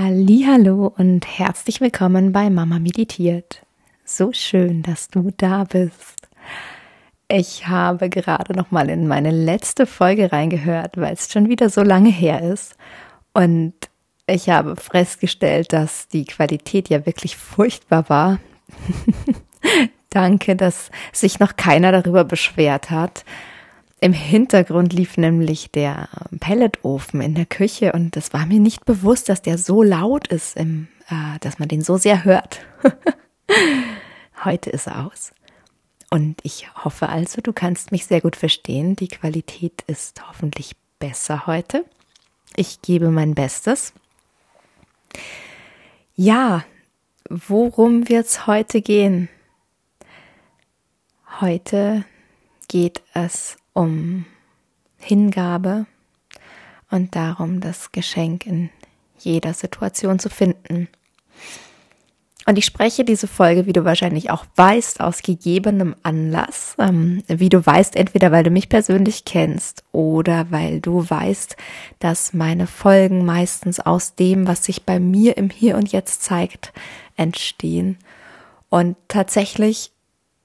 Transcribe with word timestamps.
Hallo 0.00 0.94
und 0.96 1.26
herzlich 1.26 1.80
willkommen 1.80 2.30
bei 2.30 2.50
Mama 2.50 2.78
meditiert. 2.78 3.66
So 4.04 4.32
schön, 4.32 4.84
dass 4.84 5.08
du 5.08 5.32
da 5.36 5.64
bist. 5.64 6.28
Ich 7.26 7.66
habe 7.66 8.08
gerade 8.08 8.54
noch 8.54 8.70
mal 8.70 8.90
in 8.90 9.08
meine 9.08 9.32
letzte 9.32 9.86
Folge 9.86 10.30
reingehört, 10.30 10.98
weil 10.98 11.14
es 11.14 11.32
schon 11.32 11.48
wieder 11.48 11.68
so 11.68 11.82
lange 11.82 12.10
her 12.10 12.42
ist 12.42 12.76
und 13.32 13.74
ich 14.28 14.50
habe 14.50 14.76
festgestellt, 14.76 15.72
dass 15.72 16.06
die 16.06 16.26
Qualität 16.26 16.88
ja 16.90 17.04
wirklich 17.04 17.36
furchtbar 17.36 18.08
war. 18.08 18.38
Danke, 20.10 20.54
dass 20.54 20.92
sich 21.12 21.40
noch 21.40 21.56
keiner 21.56 21.90
darüber 21.90 22.22
beschwert 22.22 22.92
hat. 22.92 23.24
Im 24.00 24.12
Hintergrund 24.12 24.92
lief 24.92 25.16
nämlich 25.16 25.72
der 25.72 26.08
Pelletofen 26.38 27.20
in 27.20 27.34
der 27.34 27.46
Küche 27.46 27.92
und 27.92 28.16
es 28.16 28.32
war 28.32 28.46
mir 28.46 28.60
nicht 28.60 28.84
bewusst, 28.84 29.28
dass 29.28 29.42
der 29.42 29.58
so 29.58 29.82
laut 29.82 30.28
ist, 30.28 30.56
im, 30.56 30.86
äh, 31.08 31.38
dass 31.40 31.58
man 31.58 31.68
den 31.68 31.82
so 31.82 31.96
sehr 31.96 32.24
hört. 32.24 32.60
Heute 34.44 34.70
ist 34.70 34.86
er 34.86 35.06
aus. 35.06 35.32
Und 36.10 36.38
ich 36.42 36.68
hoffe 36.84 37.08
also, 37.08 37.40
du 37.42 37.52
kannst 37.52 37.90
mich 37.90 38.06
sehr 38.06 38.20
gut 38.20 38.36
verstehen. 38.36 38.94
Die 38.94 39.08
Qualität 39.08 39.82
ist 39.88 40.26
hoffentlich 40.28 40.76
besser 40.98 41.46
heute. 41.46 41.84
Ich 42.56 42.80
gebe 42.80 43.10
mein 43.10 43.34
Bestes. 43.34 43.92
Ja, 46.14 46.64
worum 47.28 48.08
wird's 48.08 48.46
heute 48.46 48.80
gehen? 48.80 49.28
Heute 51.40 52.04
geht 52.68 53.02
es 53.14 53.56
um 53.72 54.26
Hingabe 54.98 55.86
und 56.90 57.16
darum, 57.16 57.60
das 57.60 57.92
Geschenk 57.92 58.46
in 58.46 58.70
jeder 59.18 59.54
Situation 59.54 60.18
zu 60.18 60.30
finden. 60.30 60.88
Und 62.48 62.56
ich 62.56 62.64
spreche 62.64 63.04
diese 63.04 63.26
Folge, 63.26 63.66
wie 63.66 63.74
du 63.74 63.84
wahrscheinlich 63.84 64.30
auch 64.30 64.46
weißt, 64.56 65.02
aus 65.02 65.20
gegebenem 65.20 65.94
Anlass. 66.02 66.76
Ähm, 66.78 67.22
wie 67.28 67.50
du 67.50 67.64
weißt, 67.64 67.94
entweder 67.94 68.32
weil 68.32 68.42
du 68.42 68.48
mich 68.48 68.70
persönlich 68.70 69.26
kennst 69.26 69.84
oder 69.92 70.46
weil 70.50 70.80
du 70.80 71.04
weißt, 71.10 71.58
dass 71.98 72.32
meine 72.32 72.66
Folgen 72.66 73.26
meistens 73.26 73.80
aus 73.80 74.14
dem, 74.14 74.46
was 74.46 74.64
sich 74.64 74.84
bei 74.84 74.98
mir 74.98 75.36
im 75.36 75.50
Hier 75.50 75.76
und 75.76 75.92
Jetzt 75.92 76.22
zeigt, 76.22 76.72
entstehen. 77.18 77.98
Und 78.70 78.96
tatsächlich 79.08 79.92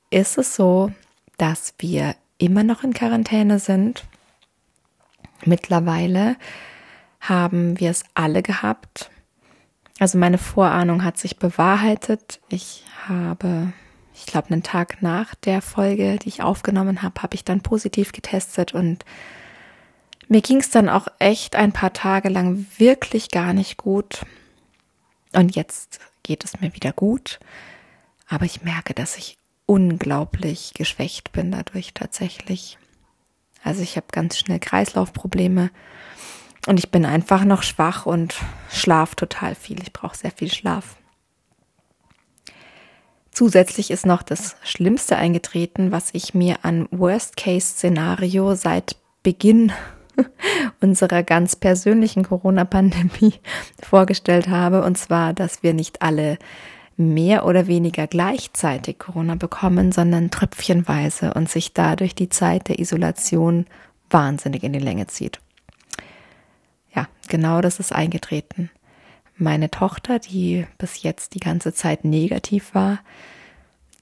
ist 0.10 0.38
es 0.38 0.58
so, 0.58 0.92
dass 1.38 1.74
wir 1.80 2.16
immer 2.38 2.64
noch 2.64 2.84
in 2.84 2.94
Quarantäne 2.94 3.60
sind. 3.60 4.06
Mittlerweile 5.46 6.36
haben 7.20 7.80
wir 7.80 7.90
es 7.90 8.04
alle 8.14 8.42
gehabt. 8.44 9.10
Also 10.00 10.18
meine 10.18 10.38
Vorahnung 10.38 11.04
hat 11.04 11.18
sich 11.18 11.38
bewahrheitet. 11.38 12.42
Ich 12.50 12.84
habe, 13.08 13.72
ich 14.14 14.26
glaube, 14.26 14.52
einen 14.52 14.64
Tag 14.64 15.02
nach 15.02 15.36
der 15.36 15.62
Folge, 15.62 16.18
die 16.18 16.30
ich 16.30 16.44
aufgenommen 16.44 17.02
habe, 17.02 17.22
habe 17.22 17.36
ich 17.36 17.44
dann 17.44 17.62
positiv 17.62 18.12
getestet 18.12 18.74
und 18.74 19.06
mir 20.28 20.42
ging 20.42 20.58
es 20.58 20.70
dann 20.70 20.90
auch 20.90 21.08
echt 21.20 21.56
ein 21.56 21.74
paar 21.74 21.94
Tage 21.94 22.30
lang 22.30 22.66
wirklich 22.78 23.30
gar 23.30 23.54
nicht 23.54 23.78
gut. 23.78 24.26
Und 25.34 25.56
jetzt 25.56 26.00
geht 26.24 26.44
es 26.44 26.60
mir 26.62 26.74
wieder 26.74 26.94
gut. 26.94 27.40
Aber 28.28 28.46
ich 28.46 28.64
merke, 28.64 28.94
dass 28.94 29.18
ich 29.18 29.38
unglaublich 29.66 30.74
geschwächt 30.74 31.32
bin 31.32 31.52
dadurch 31.52 31.94
tatsächlich. 31.94 32.78
Also 33.64 33.82
ich 33.82 33.96
habe 33.96 34.08
ganz 34.12 34.38
schnell 34.38 34.60
Kreislaufprobleme 34.60 35.72
und 36.68 36.80
ich 36.80 36.92
bin 36.92 37.06
einfach 37.06 37.46
noch 37.46 37.64
schwach 37.64 38.06
und 38.06 38.36
schlaf 38.70 39.16
total 39.16 39.56
viel. 39.56 39.82
Ich 39.82 39.94
brauche 39.94 40.18
sehr 40.18 40.32
viel 40.32 40.52
Schlaf. 40.52 40.98
Zusätzlich 43.32 43.90
ist 43.90 44.06
noch 44.06 44.22
das 44.22 44.58
Schlimmste 44.64 45.18
eingetreten, 45.18 45.92
was 45.92 46.10
ich 46.14 46.36
mir 46.36 46.58
an 46.64 46.88
Worst-Case-Szenario 46.92 48.54
seit 48.54 48.96
Beginn 49.24 49.72
unserer 50.82 51.24
ganz 51.24 51.56
persönlichen 51.56 52.24
Corona-Pandemie 52.24 53.34
vorgestellt 53.82 54.50
habe, 54.50 54.84
und 54.84 55.00
zwar, 55.00 55.34
dass 55.34 55.64
wir 55.64 55.74
nicht 55.74 56.04
alle 56.04 56.38
mehr 56.98 57.46
oder 57.46 57.68
weniger 57.68 58.08
gleichzeitig 58.08 59.00
Corona 59.00 59.36
bekommen, 59.36 59.92
sondern 59.92 60.32
tröpfchenweise 60.32 61.34
und 61.34 61.50
sich 61.50 61.74
dadurch 61.74 62.16
die 62.16 62.30
Zeit 62.30 62.68
der 62.68 62.80
Isolation 62.80 63.66
wahnsinnig 64.10 64.64
in 64.64 64.74
die 64.74 64.80
Länge 64.80 65.08
zieht. 65.08 65.40
Ja, 66.96 67.08
genau 67.28 67.62
das 67.62 67.80
ist 67.80 67.92
eingetreten. 67.92 68.70
Meine 69.36 69.72
Tochter, 69.72 70.20
die 70.20 70.68
bis 70.78 71.02
jetzt 71.02 71.34
die 71.34 71.40
ganze 71.40 71.74
Zeit 71.74 72.06
negativ 72.06 72.76
war, 72.76 73.00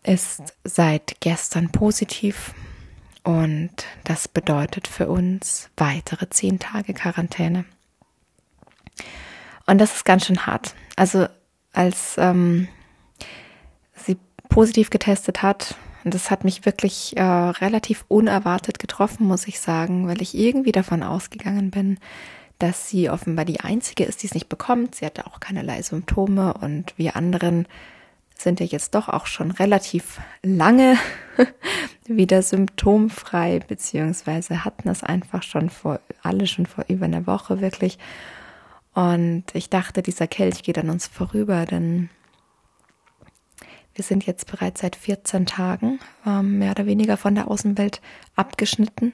ist 0.03 0.56
seit 0.63 1.22
gestern 1.22 1.72
positiv 1.72 2.53
und 3.23 3.72
das 4.03 4.28
bedeutet 4.28 4.88
für 4.88 5.08
uns 5.08 5.69
weitere 5.78 6.29
zehn 6.29 6.59
Tage 6.59 6.94
Quarantäne. 6.94 7.66
Und 9.68 9.78
das 9.78 9.97
ist 9.97 10.06
ganz 10.06 10.25
schön 10.25 10.46
hart. 10.46 10.73
Also 10.96 11.28
als 11.72 12.16
ähm, 12.18 12.68
positiv 14.51 14.91
getestet 14.91 15.41
hat. 15.41 15.75
Und 16.03 16.13
das 16.13 16.29
hat 16.29 16.44
mich 16.44 16.66
wirklich 16.66 17.17
äh, 17.17 17.23
relativ 17.23 18.06
unerwartet 18.07 18.78
getroffen, 18.79 19.25
muss 19.25 19.47
ich 19.47 19.59
sagen, 19.59 20.07
weil 20.07 20.22
ich 20.22 20.38
irgendwie 20.38 20.72
davon 20.72 21.03
ausgegangen 21.03 21.72
bin, 21.72 21.97
dass 22.59 22.90
sie 22.90 23.09
offenbar 23.09 23.45
die 23.45 23.61
einzige 23.61 24.03
ist, 24.03 24.22
die 24.22 24.28
es 24.28 24.34
nicht 24.34 24.50
bekommt. 24.50 24.95
Sie 24.95 25.06
hatte 25.06 25.25
auch 25.25 25.40
keinerlei 25.40 25.81
Symptome 25.81 26.53
und 26.56 26.94
wir 26.97 27.16
anderen 27.16 27.67
sind 28.35 28.59
ja 28.59 28.66
jetzt 28.66 28.95
doch 28.95 29.07
auch 29.07 29.25
schon 29.28 29.51
relativ 29.51 30.19
lange 30.44 30.97
wieder 32.06 32.41
symptomfrei, 32.41 33.59
beziehungsweise 33.67 34.66
hatten 34.66 34.90
es 34.90 35.03
einfach 35.03 35.44
schon 35.44 35.69
vor, 35.69 36.00
alle 36.23 36.47
schon 36.47 36.66
vor 36.66 36.85
über 36.88 37.06
einer 37.06 37.28
Woche 37.28 37.61
wirklich. 37.61 38.00
Und 38.94 39.45
ich 39.53 39.69
dachte, 39.69 40.01
dieser 40.01 40.28
Kelch 40.28 40.63
geht 40.63 40.78
an 40.78 40.90
uns 40.90 41.07
vorüber, 41.07 41.66
denn 41.66 42.09
wir 43.94 44.03
sind 44.03 44.25
jetzt 44.25 44.50
bereits 44.50 44.81
seit 44.81 44.96
14 44.96 45.46
Tagen 45.46 46.00
ähm, 46.25 46.59
mehr 46.59 46.72
oder 46.72 46.85
weniger 46.85 47.18
von 47.18 47.35
der 47.35 47.50
Außenwelt 47.50 48.02
abgeschnitten. 48.35 49.13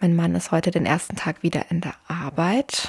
Mein 0.00 0.14
Mann 0.14 0.34
ist 0.34 0.50
heute 0.50 0.70
den 0.70 0.86
ersten 0.86 1.16
Tag 1.16 1.42
wieder 1.42 1.70
in 1.70 1.80
der 1.80 1.94
Arbeit. 2.06 2.88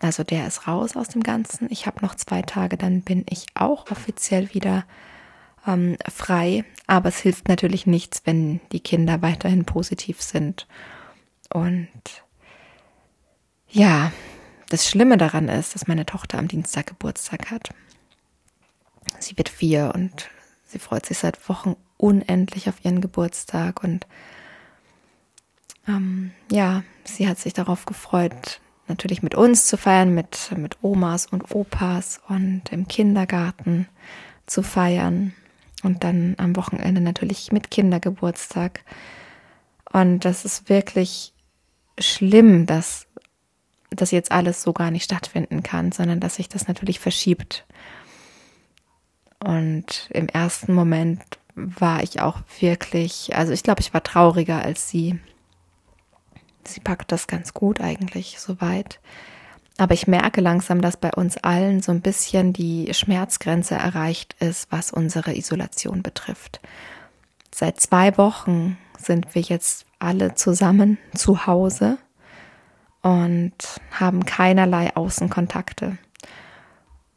Also 0.00 0.22
der 0.22 0.46
ist 0.46 0.68
raus 0.68 0.96
aus 0.96 1.08
dem 1.08 1.22
Ganzen. 1.22 1.68
Ich 1.70 1.86
habe 1.86 2.04
noch 2.04 2.14
zwei 2.14 2.42
Tage, 2.42 2.76
dann 2.76 3.02
bin 3.02 3.24
ich 3.28 3.46
auch 3.54 3.90
offiziell 3.90 4.52
wieder 4.54 4.84
ähm, 5.66 5.96
frei. 6.08 6.64
Aber 6.86 7.08
es 7.08 7.18
hilft 7.18 7.48
natürlich 7.48 7.86
nichts, 7.86 8.22
wenn 8.24 8.60
die 8.72 8.80
Kinder 8.80 9.22
weiterhin 9.22 9.64
positiv 9.64 10.22
sind. 10.22 10.66
Und 11.52 11.88
ja, 13.68 14.12
das 14.68 14.88
Schlimme 14.88 15.16
daran 15.16 15.48
ist, 15.48 15.74
dass 15.74 15.88
meine 15.88 16.06
Tochter 16.06 16.38
am 16.38 16.48
Dienstag 16.48 16.86
Geburtstag 16.86 17.50
hat. 17.50 17.70
Sie 19.22 19.36
wird 19.36 19.48
vier 19.48 19.92
und 19.94 20.30
sie 20.64 20.78
freut 20.78 21.06
sich 21.06 21.18
seit 21.18 21.48
Wochen 21.48 21.76
unendlich 21.96 22.68
auf 22.68 22.84
ihren 22.84 23.00
Geburtstag 23.00 23.82
und 23.82 24.06
ähm, 25.88 26.32
ja, 26.50 26.82
sie 27.04 27.28
hat 27.28 27.38
sich 27.38 27.52
darauf 27.52 27.86
gefreut, 27.86 28.60
natürlich 28.88 29.22
mit 29.22 29.34
uns 29.34 29.66
zu 29.66 29.76
feiern, 29.76 30.14
mit, 30.14 30.50
mit 30.56 30.82
Omas 30.82 31.26
und 31.26 31.54
Opas 31.54 32.20
und 32.28 32.62
im 32.70 32.88
Kindergarten 32.88 33.88
zu 34.46 34.62
feiern 34.62 35.32
und 35.82 36.04
dann 36.04 36.34
am 36.38 36.56
Wochenende 36.56 37.00
natürlich 37.00 37.52
mit 37.52 37.70
Kindergeburtstag. 37.70 38.84
Und 39.92 40.24
das 40.24 40.44
ist 40.44 40.68
wirklich 40.68 41.32
schlimm, 41.98 42.66
dass 42.66 43.06
das 43.90 44.10
jetzt 44.10 44.32
alles 44.32 44.62
so 44.62 44.72
gar 44.72 44.90
nicht 44.90 45.04
stattfinden 45.04 45.62
kann, 45.62 45.92
sondern 45.92 46.20
dass 46.20 46.36
sich 46.36 46.48
das 46.48 46.68
natürlich 46.68 47.00
verschiebt. 47.00 47.64
Und 49.38 50.08
im 50.10 50.28
ersten 50.28 50.74
Moment 50.74 51.22
war 51.54 52.02
ich 52.02 52.20
auch 52.20 52.38
wirklich, 52.60 53.34
also 53.34 53.52
ich 53.52 53.62
glaube, 53.62 53.80
ich 53.80 53.94
war 53.94 54.02
trauriger 54.02 54.62
als 54.62 54.88
sie. 54.88 55.18
Sie 56.64 56.80
packt 56.80 57.12
das 57.12 57.26
ganz 57.26 57.54
gut 57.54 57.80
eigentlich 57.80 58.38
soweit. 58.38 59.00
Aber 59.78 59.94
ich 59.94 60.06
merke 60.06 60.40
langsam, 60.40 60.80
dass 60.80 60.96
bei 60.96 61.12
uns 61.12 61.36
allen 61.36 61.82
so 61.82 61.92
ein 61.92 62.00
bisschen 62.00 62.52
die 62.52 62.92
Schmerzgrenze 62.94 63.74
erreicht 63.74 64.34
ist, 64.40 64.72
was 64.72 64.90
unsere 64.90 65.36
Isolation 65.36 66.02
betrifft. 66.02 66.60
Seit 67.54 67.80
zwei 67.80 68.16
Wochen 68.16 68.78
sind 68.98 69.34
wir 69.34 69.42
jetzt 69.42 69.86
alle 69.98 70.34
zusammen 70.34 70.98
zu 71.14 71.46
Hause 71.46 71.98
und 73.02 73.54
haben 73.92 74.24
keinerlei 74.24 74.94
Außenkontakte. 74.96 75.98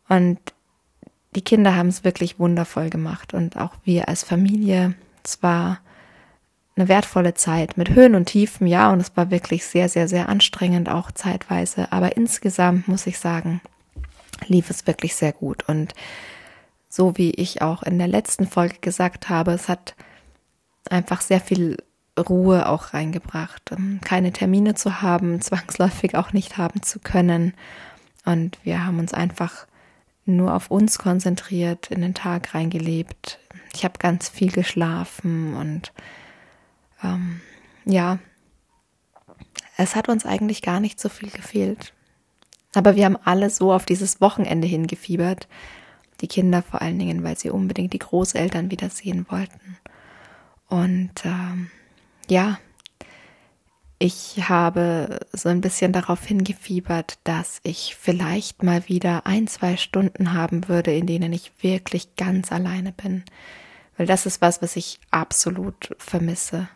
Und 0.10 0.40
die 1.36 1.44
Kinder 1.44 1.76
haben 1.76 1.90
es 1.90 2.04
wirklich 2.04 2.40
wundervoll 2.40 2.90
gemacht 2.90 3.34
und 3.34 3.58
auch 3.58 3.74
wir 3.84 4.08
als 4.08 4.24
Familie. 4.24 4.96
Es 5.24 5.44
war 5.44 5.80
eine 6.76 6.88
wertvolle 6.88 7.34
Zeit 7.34 7.78
mit 7.78 7.90
Höhen 7.90 8.16
und 8.16 8.26
Tiefen, 8.26 8.66
ja, 8.66 8.92
und 8.92 9.00
es 9.00 9.16
war 9.16 9.32
wirklich 9.32 9.66
sehr, 9.66 9.90
sehr, 9.90 10.08
sehr 10.08 10.30
anstrengend 10.30 10.90
auch 10.90 11.12
zeitweise. 11.12 11.92
Aber 11.92 12.18
insgesamt 12.18 12.88
muss 12.88 13.06
ich 13.06 13.20
sagen, 13.20 13.62
lief 14.48 14.70
es 14.70 14.88
wirklich 14.88 15.16
sehr 15.16 15.34
gut. 15.34 15.68
Und 15.68 15.94
so 16.88 17.18
wie 17.18 17.32
ich 17.32 17.62
auch 17.62 17.84
in 17.84 18.00
der 18.00 18.08
letzten 18.08 18.48
Folge 18.48 18.78
gesagt 18.82 19.30
habe, 19.30 19.52
es 19.52 19.68
hat 19.70 19.96
einfach 20.90 21.22
sehr 21.22 21.42
viel 21.42 21.78
Ruhe 22.18 22.68
auch 22.68 22.94
reingebracht. 22.94 23.72
Keine 24.04 24.32
Termine 24.32 24.74
zu 24.74 25.02
haben, 25.02 25.42
zwangsläufig 25.42 26.16
auch 26.16 26.34
nicht 26.34 26.58
haben 26.58 26.82
zu 26.82 27.00
können. 27.00 27.54
Und 28.26 28.58
wir 28.64 28.86
haben 28.86 29.00
uns 29.00 29.14
einfach 29.14 29.68
nur 30.36 30.54
auf 30.54 30.72
uns 30.72 30.98
konzentriert, 30.98 31.92
in 31.92 32.02
den 32.02 32.14
Tag 32.14 32.54
reingelebt. 32.54 33.40
Ich 33.74 33.84
habe 33.84 34.00
ganz 34.00 34.30
viel 34.30 34.52
geschlafen 34.52 35.56
und 35.56 35.94
ähm, 37.04 37.42
ja, 37.86 38.20
es 39.78 39.96
hat 39.96 40.10
uns 40.10 40.26
eigentlich 40.26 40.62
gar 40.62 40.80
nicht 40.80 41.00
so 41.00 41.10
viel 41.10 41.30
gefehlt. 41.30 41.94
Aber 42.74 42.96
wir 42.96 43.06
haben 43.06 43.18
alle 43.24 43.50
so 43.50 43.74
auf 43.74 43.86
dieses 43.86 44.22
Wochenende 44.22 44.68
hingefiebert. 44.68 45.48
Die 46.22 46.28
Kinder 46.28 46.62
vor 46.62 46.82
allen 46.82 47.00
Dingen, 47.00 47.24
weil 47.24 47.38
sie 47.38 47.50
unbedingt 47.50 47.94
die 47.94 48.00
Großeltern 48.00 48.72
wiedersehen 48.72 49.26
wollten. 49.30 49.78
Und 50.68 51.12
ähm, 51.26 51.72
ja, 52.30 52.60
ich 54.00 54.48
habe 54.48 55.20
so 55.34 55.50
ein 55.50 55.60
bisschen 55.60 55.92
darauf 55.92 56.26
hingefiebert, 56.26 57.20
dass 57.26 57.60
ich 57.64 57.98
vielleicht 58.00 58.64
mal 58.64 58.88
wieder 58.88 59.26
ein, 59.26 59.48
zwei 59.48 59.76
Stunden 59.76 60.34
haben 60.34 60.70
würde, 60.70 60.94
in 60.96 61.06
denen 61.06 61.34
ich 61.34 61.52
wirklich 61.62 62.16
ganz 62.16 62.54
alleine 62.54 62.94
bin. 62.94 63.26
Weil 63.98 64.08
das 64.08 64.26
ist 64.26 64.42
was, 64.42 64.62
was 64.62 64.78
ich 64.78 65.02
absolut 65.12 65.94
vermisse. 65.98 66.70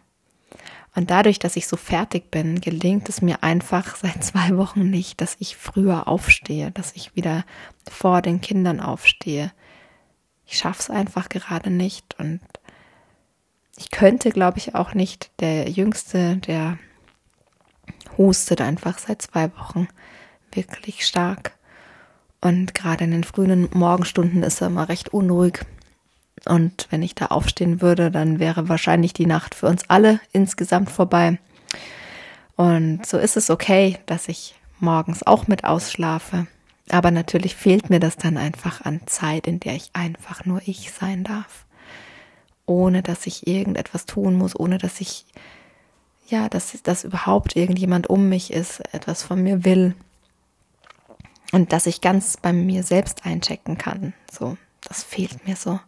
Und 0.95 1.09
dadurch, 1.11 1.39
dass 1.39 1.55
ich 1.55 1.65
so 1.65 1.77
fertig 1.77 2.29
bin, 2.29 2.59
gelingt 2.59 3.07
es 3.07 3.21
mir 3.21 3.41
einfach 3.41 3.95
seit 4.01 4.21
zwei 4.21 4.57
Wochen 4.57 4.89
nicht, 4.89 5.21
dass 5.21 5.37
ich 5.39 5.55
früher 5.55 6.09
aufstehe, 6.09 6.71
dass 6.71 6.91
ich 6.93 7.15
wieder 7.15 7.45
vor 7.89 8.21
den 8.21 8.41
Kindern 8.41 8.81
aufstehe. 8.81 9.53
Ich 10.45 10.57
schaffe 10.57 10.81
es 10.81 10.89
einfach 10.89 11.29
gerade 11.29 11.69
nicht 11.69 12.19
und 12.19 12.41
ich 13.77 13.91
könnte, 13.91 14.29
glaube 14.29 14.57
ich, 14.57 14.75
auch 14.75 14.93
nicht. 14.93 15.31
Der 15.39 15.69
Jüngste, 15.69 16.37
der 16.37 16.77
hustet 18.17 18.61
einfach 18.61 18.97
seit 18.99 19.21
zwei 19.21 19.51
Wochen 19.57 19.87
wirklich 20.51 21.05
stark. 21.05 21.53
Und 22.41 22.73
gerade 22.73 23.05
in 23.05 23.11
den 23.11 23.23
frühen 23.23 23.69
Morgenstunden 23.73 24.43
ist 24.43 24.61
er 24.61 24.67
immer 24.67 24.89
recht 24.89 25.09
unruhig. 25.09 25.61
Und 26.45 26.87
wenn 26.89 27.01
ich 27.01 27.15
da 27.15 27.27
aufstehen 27.27 27.81
würde, 27.81 28.11
dann 28.11 28.39
wäre 28.39 28.67
wahrscheinlich 28.67 29.13
die 29.13 29.25
Nacht 29.25 29.55
für 29.55 29.67
uns 29.67 29.89
alle 29.89 30.19
insgesamt 30.33 30.91
vorbei. 30.91 31.39
Und 32.55 33.05
so 33.05 33.17
ist 33.17 33.37
es 33.37 33.49
okay, 33.49 33.97
dass 34.05 34.27
ich 34.27 34.55
morgens 34.79 35.25
auch 35.25 35.47
mit 35.47 35.63
ausschlafe. 35.63 36.47
Aber 36.89 37.11
natürlich 37.11 37.55
fehlt 37.55 37.89
mir 37.89 37.99
das 37.99 38.17
dann 38.17 38.37
einfach 38.37 38.81
an 38.81 39.01
Zeit, 39.05 39.47
in 39.47 39.59
der 39.59 39.75
ich 39.75 39.89
einfach 39.93 40.45
nur 40.45 40.61
ich 40.65 40.91
sein 40.91 41.23
darf. 41.23 41.65
Ohne 42.65 43.01
dass 43.01 43.25
ich 43.25 43.47
irgendetwas 43.47 44.05
tun 44.05 44.35
muss, 44.35 44.57
ohne 44.57 44.77
dass 44.77 45.01
ich, 45.01 45.25
ja, 46.27 46.49
dass, 46.49 46.81
dass 46.83 47.03
überhaupt 47.03 47.55
irgendjemand 47.55 48.07
um 48.07 48.29
mich 48.29 48.51
ist, 48.53 48.81
etwas 48.93 49.23
von 49.23 49.41
mir 49.41 49.65
will. 49.65 49.95
Und 51.51 51.71
dass 51.71 51.85
ich 51.85 52.01
ganz 52.01 52.37
bei 52.37 52.51
mir 52.51 52.83
selbst 52.83 53.25
einchecken 53.25 53.77
kann. 53.77 54.13
So, 54.31 54.57
das 54.81 55.03
fehlt 55.03 55.47
mir 55.47 55.55
so. 55.55 55.79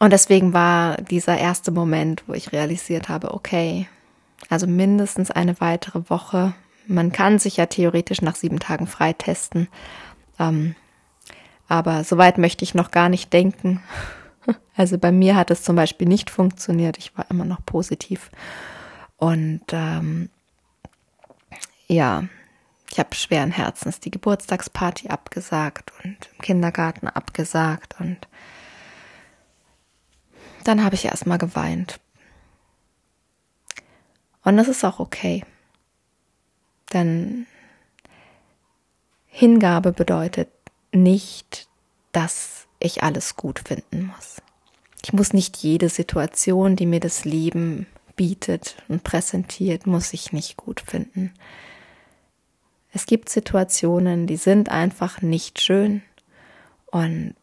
Und 0.00 0.12
deswegen 0.12 0.52
war 0.52 0.96
dieser 0.96 1.38
erste 1.38 1.70
Moment, 1.70 2.24
wo 2.26 2.32
ich 2.32 2.52
realisiert 2.52 3.08
habe, 3.08 3.34
okay, 3.34 3.86
also 4.48 4.66
mindestens 4.66 5.30
eine 5.30 5.60
weitere 5.60 6.08
Woche. 6.10 6.54
Man 6.86 7.12
kann 7.12 7.38
sich 7.38 7.56
ja 7.56 7.66
theoretisch 7.66 8.20
nach 8.20 8.34
sieben 8.34 8.58
Tagen 8.58 8.86
freitesten. 8.86 9.68
Ähm, 10.38 10.74
aber 11.68 12.04
soweit 12.04 12.38
möchte 12.38 12.64
ich 12.64 12.74
noch 12.74 12.90
gar 12.90 13.08
nicht 13.08 13.32
denken. 13.32 13.82
Also 14.76 14.98
bei 14.98 15.12
mir 15.12 15.36
hat 15.36 15.50
es 15.52 15.62
zum 15.62 15.76
Beispiel 15.76 16.08
nicht 16.08 16.28
funktioniert. 16.28 16.98
Ich 16.98 17.16
war 17.16 17.24
immer 17.30 17.44
noch 17.44 17.64
positiv. 17.64 18.30
Und 19.16 19.62
ähm, 19.72 20.30
ja, 21.86 22.24
ich 22.90 22.98
habe 22.98 23.14
schweren 23.14 23.50
Herzens 23.50 24.00
die 24.00 24.10
Geburtstagsparty 24.10 25.08
abgesagt 25.08 25.92
und 26.04 26.16
im 26.32 26.38
Kindergarten 26.42 27.08
abgesagt 27.08 27.96
und 27.98 28.28
dann 30.64 30.82
habe 30.82 30.94
ich 30.94 31.04
erstmal 31.04 31.38
geweint. 31.38 32.00
Und 34.44 34.56
das 34.56 34.68
ist 34.68 34.84
auch 34.84 35.00
okay. 35.00 35.44
Denn 36.92 37.46
Hingabe 39.26 39.92
bedeutet 39.92 40.48
nicht, 40.92 41.68
dass 42.12 42.66
ich 42.78 43.02
alles 43.02 43.36
gut 43.36 43.58
finden 43.58 44.06
muss. 44.06 44.40
Ich 45.02 45.12
muss 45.12 45.32
nicht 45.32 45.56
jede 45.56 45.88
Situation, 45.88 46.76
die 46.76 46.86
mir 46.86 47.00
das 47.00 47.24
Leben 47.24 47.86
bietet 48.16 48.76
und 48.88 49.04
präsentiert, 49.04 49.86
muss 49.86 50.12
ich 50.12 50.32
nicht 50.32 50.56
gut 50.56 50.80
finden. 50.80 51.32
Es 52.92 53.06
gibt 53.06 53.28
Situationen, 53.28 54.26
die 54.26 54.36
sind 54.36 54.68
einfach 54.68 55.20
nicht 55.20 55.60
schön 55.60 56.02
und 56.86 57.34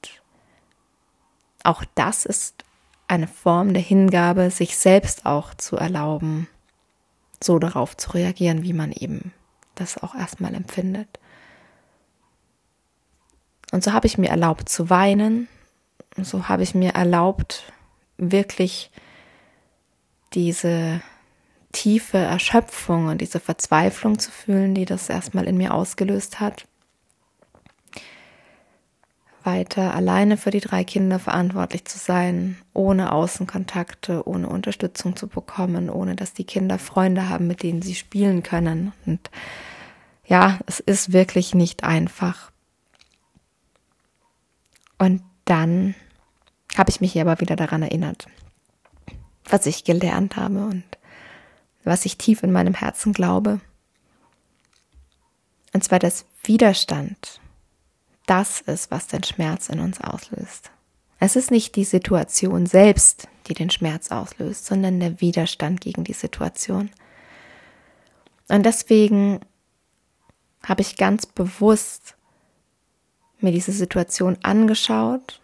auch 1.63 1.83
das 1.95 2.25
ist 2.25 2.63
eine 3.07 3.27
Form 3.27 3.73
der 3.73 3.83
Hingabe, 3.83 4.49
sich 4.49 4.77
selbst 4.77 5.25
auch 5.25 5.53
zu 5.53 5.75
erlauben, 5.75 6.47
so 7.43 7.59
darauf 7.59 7.97
zu 7.97 8.11
reagieren, 8.11 8.63
wie 8.63 8.73
man 8.73 8.93
eben 8.93 9.33
das 9.75 10.01
auch 10.01 10.15
erstmal 10.15 10.55
empfindet. 10.55 11.19
Und 13.71 13.83
so 13.83 13.91
habe 13.93 14.07
ich 14.07 14.17
mir 14.17 14.29
erlaubt 14.29 14.69
zu 14.69 14.89
weinen, 14.89 15.47
so 16.17 16.47
habe 16.47 16.63
ich 16.63 16.75
mir 16.75 16.91
erlaubt, 16.91 17.63
wirklich 18.17 18.91
diese 20.33 21.01
tiefe 21.71 22.17
Erschöpfung 22.17 23.07
und 23.07 23.21
diese 23.21 23.39
Verzweiflung 23.39 24.19
zu 24.19 24.31
fühlen, 24.31 24.75
die 24.75 24.85
das 24.85 25.09
erstmal 25.09 25.45
in 25.45 25.57
mir 25.57 25.73
ausgelöst 25.73 26.39
hat 26.39 26.65
weiter 29.43 29.93
alleine 29.93 30.37
für 30.37 30.51
die 30.51 30.59
drei 30.59 30.83
Kinder 30.83 31.19
verantwortlich 31.19 31.85
zu 31.85 31.97
sein, 31.97 32.57
ohne 32.73 33.11
Außenkontakte, 33.11 34.27
ohne 34.27 34.47
Unterstützung 34.47 35.15
zu 35.15 35.27
bekommen, 35.27 35.89
ohne 35.89 36.15
dass 36.15 36.33
die 36.33 36.43
Kinder 36.43 36.79
Freunde 36.79 37.29
haben, 37.29 37.47
mit 37.47 37.63
denen 37.63 37.81
sie 37.81 37.95
spielen 37.95 38.43
können. 38.43 38.93
Und 39.05 39.29
ja, 40.25 40.59
es 40.67 40.79
ist 40.79 41.13
wirklich 41.13 41.53
nicht 41.53 41.83
einfach. 41.83 42.51
Und 44.97 45.23
dann 45.45 45.95
habe 46.77 46.89
ich 46.89 47.01
mich 47.01 47.19
aber 47.19 47.41
wieder 47.41 47.55
daran 47.55 47.81
erinnert, 47.81 48.27
was 49.51 49.65
ich 49.65 49.83
gelernt 49.83 50.35
habe 50.35 50.65
und 50.65 50.83
was 51.83 52.05
ich 52.05 52.17
tief 52.17 52.43
in 52.43 52.51
meinem 52.51 52.73
Herzen 52.73 53.13
glaube. 53.13 53.59
Und 55.73 55.83
zwar, 55.83 55.99
dass 55.99 56.25
Widerstand 56.43 57.39
das 58.25 58.61
ist, 58.61 58.91
was 58.91 59.07
den 59.07 59.23
Schmerz 59.23 59.69
in 59.69 59.79
uns 59.79 59.99
auslöst. 59.99 60.71
Es 61.19 61.35
ist 61.35 61.51
nicht 61.51 61.75
die 61.75 61.83
Situation 61.83 62.65
selbst, 62.65 63.27
die 63.47 63.53
den 63.53 63.69
Schmerz 63.69 64.11
auslöst, 64.11 64.65
sondern 64.65 64.99
der 64.99 65.21
Widerstand 65.21 65.81
gegen 65.81 66.03
die 66.03 66.13
Situation. 66.13 66.89
Und 68.47 68.65
deswegen 68.65 69.39
habe 70.63 70.81
ich 70.81 70.97
ganz 70.97 71.25
bewusst 71.25 72.15
mir 73.39 73.51
diese 73.51 73.71
Situation 73.71 74.37
angeschaut 74.43 75.41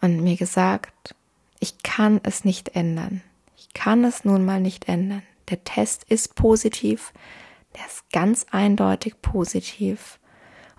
und 0.00 0.22
mir 0.22 0.36
gesagt, 0.36 1.14
ich 1.62 1.80
kann 1.84 2.20
es 2.24 2.44
nicht 2.44 2.74
ändern. 2.74 3.22
Ich 3.56 3.72
kann 3.72 4.02
es 4.02 4.24
nun 4.24 4.44
mal 4.44 4.60
nicht 4.60 4.88
ändern. 4.88 5.22
Der 5.48 5.62
Test 5.62 6.02
ist 6.08 6.34
positiv, 6.34 7.12
der 7.76 7.86
ist 7.86 8.10
ganz 8.10 8.46
eindeutig 8.50 9.22
positiv. 9.22 10.18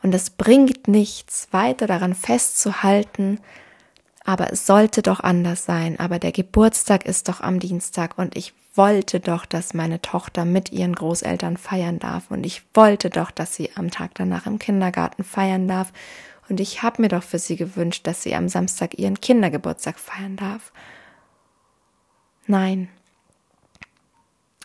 Und 0.02 0.14
es 0.14 0.30
bringt 0.30 0.90
nichts, 0.90 1.48
weiter 1.52 1.88
daran 1.88 2.14
festzuhalten, 2.14 3.40
aber 4.26 4.52
es 4.52 4.68
sollte 4.68 5.02
doch 5.02 5.22
anders 5.22 5.64
sein, 5.64 5.98
aber 6.02 6.20
der 6.20 6.34
Geburtstag 6.34 7.06
ist 7.06 7.30
doch 7.30 7.40
am 7.40 7.62
Dienstag 7.62 8.18
und 8.18 8.36
ich 8.36 8.54
wollte 8.76 9.22
doch, 9.22 9.46
dass 9.46 9.74
meine 9.74 10.02
Tochter 10.02 10.44
mit 10.44 10.74
ihren 10.74 10.96
Großeltern 10.96 11.56
feiern 11.56 12.00
darf 12.00 12.30
und 12.30 12.46
ich 12.46 12.62
wollte 12.74 13.10
doch, 13.10 13.32
dass 13.32 13.56
sie 13.56 13.70
am 13.76 13.90
Tag 13.90 14.16
danach 14.16 14.48
im 14.48 14.60
Kindergarten 14.60 15.24
feiern 15.24 15.70
darf 15.70 15.94
und 16.50 16.60
ich 16.60 16.84
habe 16.84 17.02
mir 17.02 17.08
doch 17.08 17.24
für 17.24 17.40
sie 17.40 17.56
gewünscht, 17.56 18.06
dass 18.08 18.24
sie 18.24 18.36
am 18.36 18.50
Samstag 18.50 18.98
ihren 19.00 19.22
Kindergeburtstag 19.22 20.00
feiern 20.00 20.36
darf. 20.36 20.72
Nein. 22.48 22.90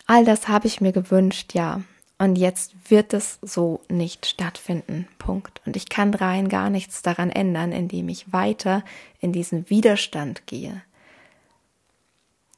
All 0.07 0.25
das 0.25 0.49
habe 0.49 0.67
ich 0.67 0.81
mir 0.81 0.93
gewünscht, 0.93 1.55
ja, 1.55 1.83
und 2.19 2.37
jetzt 2.37 2.91
wird 2.91 3.15
es 3.15 3.39
so 3.43 3.81
nicht 3.89 4.27
stattfinden. 4.27 5.07
Punkt. 5.19 5.63
Und 5.65 5.77
ich 5.77 5.89
kann 5.89 6.13
rein 6.13 6.49
gar 6.49 6.69
nichts 6.69 7.01
daran 7.01 7.31
ändern, 7.31 7.71
indem 7.71 8.09
ich 8.09 8.33
weiter 8.33 8.85
in 9.21 9.33
diesen 9.33 9.71
Widerstand 9.71 10.47
gehe. 10.47 10.83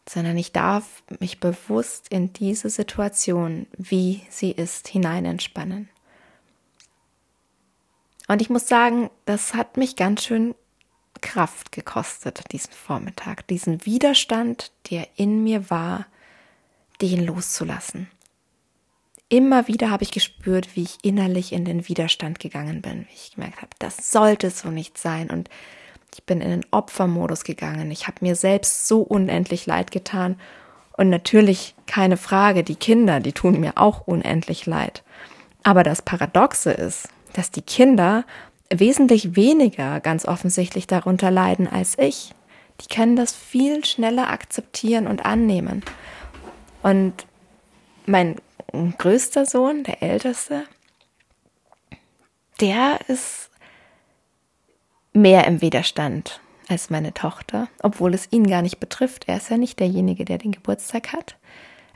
Sondern 0.09 0.39
ich 0.39 0.53
darf 0.53 1.03
mich 1.21 1.41
bewusst 1.41 2.09
in 2.09 2.33
diese 2.33 2.71
Situation, 2.71 3.67
wie 3.77 4.23
sie 4.31 4.51
ist, 4.51 4.89
hineinentspannen. 4.89 5.91
Und 8.31 8.41
ich 8.41 8.49
muss 8.49 8.69
sagen, 8.69 9.11
das 9.25 9.55
hat 9.55 9.77
mich 9.77 9.97
ganz 9.97 10.23
schön 10.23 10.55
Kraft 11.21 11.73
gekostet, 11.73 12.45
diesen 12.53 12.73
Vormittag, 12.73 13.45
diesen 13.49 13.85
Widerstand, 13.85 14.71
der 14.89 15.09
in 15.17 15.43
mir 15.43 15.69
war, 15.69 16.07
den 17.03 17.27
loszulassen. 17.27 18.09
Immer 19.29 19.67
wieder 19.67 19.91
habe 19.91 20.05
ich 20.05 20.13
gespürt, 20.13 20.77
wie 20.77 20.85
ich 20.85 20.99
innerlich 21.03 21.53
in 21.53 21.65
den 21.65 21.89
Widerstand 21.89 22.39
gegangen 22.39 22.83
bin, 22.83 23.01
wie 23.09 23.15
ich 23.15 23.35
gemerkt 23.35 23.63
habe, 23.63 23.71
das 23.81 24.13
sollte 24.13 24.51
so 24.51 24.69
nicht 24.69 24.97
sein. 24.97 25.29
Und 25.29 25.51
ich 26.15 26.23
bin 26.23 26.41
in 26.41 26.51
den 26.51 26.67
Opfermodus 26.71 27.43
gegangen. 27.43 27.91
Ich 27.91 28.07
habe 28.07 28.19
mir 28.21 28.37
selbst 28.37 28.87
so 28.87 29.01
unendlich 29.01 29.67
leid 29.67 29.91
getan. 29.91 30.39
Und 30.93 31.11
natürlich 31.11 31.75
keine 31.87 32.17
Frage, 32.17 32.63
die 32.63 32.77
Kinder, 32.77 33.19
die 33.19 33.33
tun 33.33 33.59
mir 33.59 33.77
auch 33.77 34.07
unendlich 34.07 34.67
leid. 34.67 35.03
Aber 35.65 35.83
das 35.83 36.01
Paradoxe 36.01 36.71
ist, 36.71 37.09
dass 37.33 37.51
die 37.51 37.63
Kinder 37.63 38.25
wesentlich 38.73 39.37
weniger 39.37 40.01
ganz 40.01 40.25
offensichtlich 40.27 40.87
darunter 40.87 41.31
leiden 41.31 41.67
als 41.67 41.99
ich. 41.99 42.33
Die 42.81 42.95
können 42.95 43.17
das 43.17 43.35
viel 43.35 43.85
schneller 43.85 44.31
akzeptieren 44.31 45.07
und 45.07 45.25
annehmen. 45.25 45.83
Und 46.83 47.27
mein 48.07 48.37
größter 48.99 49.45
Sohn, 49.45 49.85
der 49.85 50.03
älteste, 50.03 50.65
der 52.61 53.01
ist 53.09 53.51
mehr 55.13 55.47
im 55.47 55.61
Widerstand 55.61 56.41
als 56.69 56.89
meine 56.89 57.13
Tochter, 57.13 57.69
obwohl 57.83 58.15
es 58.15 58.29
ihn 58.31 58.47
gar 58.47 58.63
nicht 58.63 58.79
betrifft. 58.79 59.25
Er 59.27 59.39
ist 59.39 59.51
ja 59.51 59.57
nicht 59.57 59.81
derjenige, 59.81 60.25
der 60.25 60.39
den 60.39 60.53
Geburtstag 60.53 61.13
hat. 61.13 61.37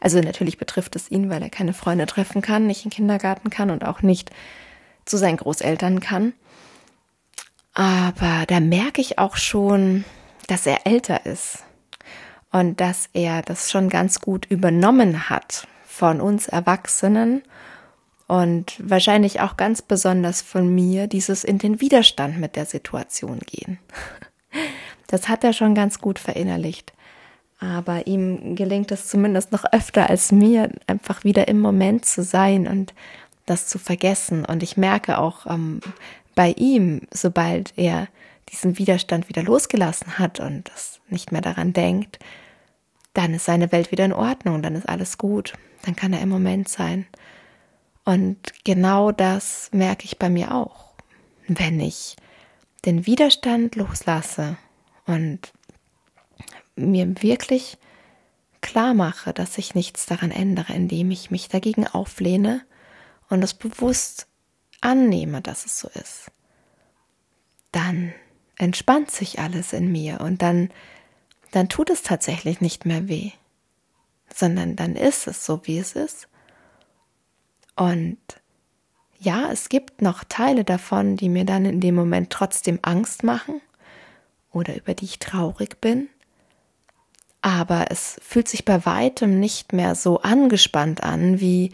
Also 0.01 0.21
natürlich 0.21 0.59
betrifft 0.59 0.97
es 0.97 1.11
ihn, 1.11 1.31
weil 1.31 1.43
er 1.43 1.51
keine 1.51 1.73
Freunde 1.73 2.07
treffen 2.07 2.43
kann, 2.43 2.67
nicht 2.67 2.85
in 2.85 2.91
den 2.91 2.97
Kindergarten 2.97 3.51
kann 3.51 3.71
und 3.71 3.85
auch 3.85 4.03
nicht 4.03 4.31
zu 5.05 5.17
seinen 5.17 5.37
Großeltern 5.37 6.01
kann. 6.01 6.33
Aber 7.73 8.45
da 8.47 8.61
merke 8.61 9.01
ich 9.01 9.19
auch 9.19 9.37
schon, 9.37 10.05
dass 10.47 10.67
er 10.67 10.87
älter 10.87 11.27
ist 11.27 11.65
und 12.53 12.81
dass 12.81 13.09
er 13.13 13.43
das 13.43 13.71
schon 13.71 13.89
ganz 13.89 14.21
gut 14.21 14.47
übernommen 14.47 15.29
hat 15.29 15.67
von 15.87 16.21
uns 16.21 16.47
Erwachsenen 16.47 17.43
und 18.27 18.77
wahrscheinlich 18.79 19.41
auch 19.41 19.57
ganz 19.57 19.83
besonders 19.83 20.41
von 20.41 20.73
mir, 20.73 21.07
dieses 21.07 21.45
in 21.45 21.59
den 21.59 21.81
Widerstand 21.81 22.39
mit 22.39 22.57
der 22.57 22.67
Situation 22.67 23.41
gehen. 23.41 23.79
Das 25.09 25.29
hat 25.29 25.45
er 25.45 25.53
schon 25.53 25.75
ganz 25.75 26.01
gut 26.01 26.19
verinnerlicht. 26.19 26.93
Aber 27.61 28.07
ihm 28.07 28.57
gelingt 28.57 28.91
es 28.91 29.07
zumindest 29.07 29.53
noch 29.53 29.65
öfter 29.71 30.11
als 30.11 30.33
mir, 30.33 30.71
einfach 30.87 31.23
wieder 31.25 31.47
im 31.47 31.61
Moment 31.61 32.05
zu 32.05 32.23
sein 32.23 32.67
und 32.67 32.95
das 33.47 33.67
zu 33.67 33.79
vergessen. 33.79 34.45
Und 34.45 34.63
ich 34.63 34.77
merke 34.77 35.19
auch 35.19 35.47
ähm, 35.47 35.81
bei 36.35 36.53
ihm, 36.57 37.03
sobald 37.13 37.73
er 37.77 38.09
diesen 38.51 38.79
Widerstand 38.79 39.29
wieder 39.29 39.43
losgelassen 39.43 40.19
hat 40.19 40.41
und 40.41 40.69
das 40.69 41.01
nicht 41.09 41.33
mehr 41.33 41.41
daran 41.41 41.73
denkt, 41.73 42.19
dann 43.15 43.35
ist 43.35 43.45
seine 43.45 43.71
Welt 43.73 43.93
wieder 43.93 44.05
in 44.05 44.13
Ordnung, 44.13 44.63
dann 44.63 44.75
ist 44.75 44.89
alles 44.89 45.19
gut 45.19 45.55
dann 45.85 45.97
kann 45.97 46.13
er 46.13 46.21
im 46.21 46.29
Moment 46.29 46.69
sein. 46.69 47.07
Und 48.05 48.39
genau 48.65 49.13
das 49.13 49.71
merke 49.73 50.05
ich 50.05 50.19
bei 50.19 50.29
mir 50.29 50.55
auch. 50.55 50.93
Wenn 51.47 51.81
ich 51.81 52.17
den 52.85 53.07
Widerstand 53.07 53.77
loslasse 53.77 54.57
und 55.07 55.53
mir 56.77 57.23
wirklich 57.23 57.79
klar 58.61 58.95
mache, 58.95 59.33
dass 59.33 59.59
ich 59.59 59.75
nichts 59.75 60.07
daran 60.07 60.31
ändere, 60.31 60.73
indem 60.73 61.11
ich 61.11 61.31
mich 61.31 61.49
dagegen 61.49 61.87
auflehne 61.87 62.63
und 63.29 63.43
es 63.43 63.55
bewusst 63.55 64.27
annehme, 64.81 65.41
dass 65.41 65.67
es 65.67 65.79
so 65.79 65.89
ist, 65.89 66.31
dann 67.73 68.13
entspannt 68.57 69.11
sich 69.11 69.41
alles 69.41 69.73
in 69.73 69.91
mir 69.91 70.21
und 70.21 70.43
dann, 70.43 70.71
dann 71.51 71.69
tut 71.69 71.91
es 71.91 72.03
tatsächlich 72.03 72.61
nicht 72.61 72.85
mehr 72.85 73.09
weh 73.09 73.33
sondern 74.35 74.77
dann 74.77 74.97
ist 74.97 75.27
es 75.27 75.45
so, 75.45 75.61
wie 75.65 75.79
es 75.79 75.93
ist. 75.93 76.29
Und 77.77 78.19
ja, 79.19 79.51
es 79.51 79.69
gibt 79.69 80.03
noch 80.03 80.25
Teile 80.25 80.65
davon, 80.65 81.17
die 81.17 81.29
mir 81.29 81.45
dann 81.45 81.65
in 81.65 81.81
dem 81.81 81.95
Moment 81.95 82.31
trotzdem 82.31 82.79
Angst 82.83 83.23
machen 83.23 83.61
oder 84.53 84.77
über 84.77 84.95
die 84.95 85.07
ich 85.07 85.19
traurig 85.19 85.81
bin. 85.81 86.09
Aber 87.43 87.87
es 87.91 88.19
fühlt 88.23 88.49
sich 88.49 88.65
bei 88.65 88.85
weitem 88.87 89.39
nicht 89.39 89.73
mehr 89.73 89.95
so 89.95 90.21
angespannt 90.21 91.03
an, 91.03 91.41
wie 91.41 91.73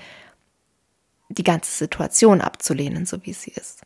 die 1.31 1.45
ganze 1.45 1.71
Situation 1.73 2.41
abzulehnen, 2.41 3.07
so 3.07 3.25
wie 3.25 3.33
sie 3.33 3.53
ist. 3.53 3.83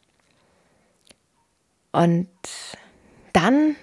Und 1.93 2.29
dann 3.33 3.77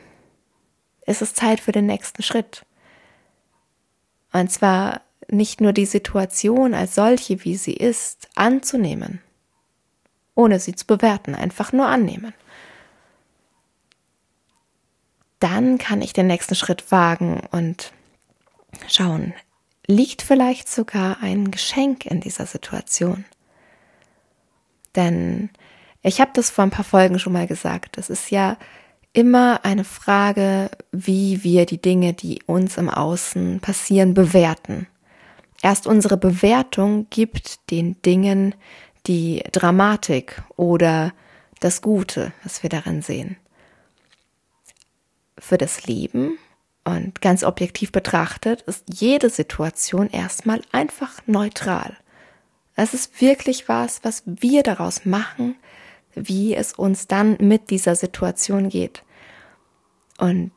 ist 1.05 1.21
es 1.21 1.33
Zeit 1.33 1.59
für 1.59 1.71
den 1.71 1.85
nächsten 1.85 2.23
Schritt. 2.23 2.65
Und 4.33 4.51
zwar 4.51 5.01
nicht 5.29 5.61
nur 5.61 5.73
die 5.73 5.85
Situation 5.85 6.73
als 6.73 6.95
solche, 6.95 7.43
wie 7.45 7.55
sie 7.55 7.73
ist, 7.73 8.27
anzunehmen, 8.35 9.21
ohne 10.35 10.59
sie 10.59 10.75
zu 10.75 10.85
bewerten, 10.85 11.35
einfach 11.35 11.71
nur 11.71 11.85
annehmen. 11.85 12.33
Dann 15.39 15.77
kann 15.77 16.01
ich 16.01 16.13
den 16.13 16.27
nächsten 16.27 16.55
Schritt 16.55 16.91
wagen 16.91 17.41
und 17.51 17.93
schauen, 18.87 19.33
liegt 19.87 20.21
vielleicht 20.21 20.69
sogar 20.69 21.21
ein 21.21 21.51
Geschenk 21.51 22.05
in 22.05 22.21
dieser 22.21 22.45
Situation. 22.45 23.25
Denn 24.95 25.49
ich 26.01 26.19
habe 26.19 26.31
das 26.33 26.49
vor 26.49 26.63
ein 26.63 26.71
paar 26.71 26.85
Folgen 26.85 27.19
schon 27.19 27.33
mal 27.33 27.47
gesagt, 27.47 27.97
es 27.97 28.09
ist 28.09 28.31
ja 28.31 28.57
immer 29.13 29.63
eine 29.63 29.83
Frage, 29.83 30.69
wie 30.91 31.43
wir 31.43 31.65
die 31.65 31.81
Dinge, 31.81 32.13
die 32.13 32.41
uns 32.45 32.77
im 32.77 32.89
Außen 32.89 33.59
passieren, 33.59 34.13
bewerten. 34.13 34.87
Erst 35.61 35.85
unsere 35.85 36.17
Bewertung 36.17 37.07
gibt 37.09 37.69
den 37.69 38.01
Dingen 38.01 38.55
die 39.07 39.43
Dramatik 39.51 40.41
oder 40.55 41.13
das 41.59 41.81
Gute, 41.81 42.33
was 42.43 42.63
wir 42.63 42.69
darin 42.69 43.01
sehen. 43.01 43.37
Für 45.37 45.57
das 45.57 45.85
Leben 45.85 46.37
und 46.83 47.21
ganz 47.21 47.43
objektiv 47.43 47.91
betrachtet 47.91 48.61
ist 48.63 48.85
jede 48.91 49.29
Situation 49.29 50.09
erstmal 50.09 50.61
einfach 50.71 51.21
neutral. 51.27 51.95
Es 52.75 52.93
ist 52.93 53.21
wirklich 53.21 53.67
was, 53.67 54.03
was 54.03 54.23
wir 54.25 54.63
daraus 54.63 55.05
machen, 55.05 55.55
wie 56.13 56.55
es 56.55 56.73
uns 56.73 57.07
dann 57.07 57.37
mit 57.39 57.69
dieser 57.69 57.95
Situation 57.95 58.69
geht. 58.69 59.03
Und 60.17 60.51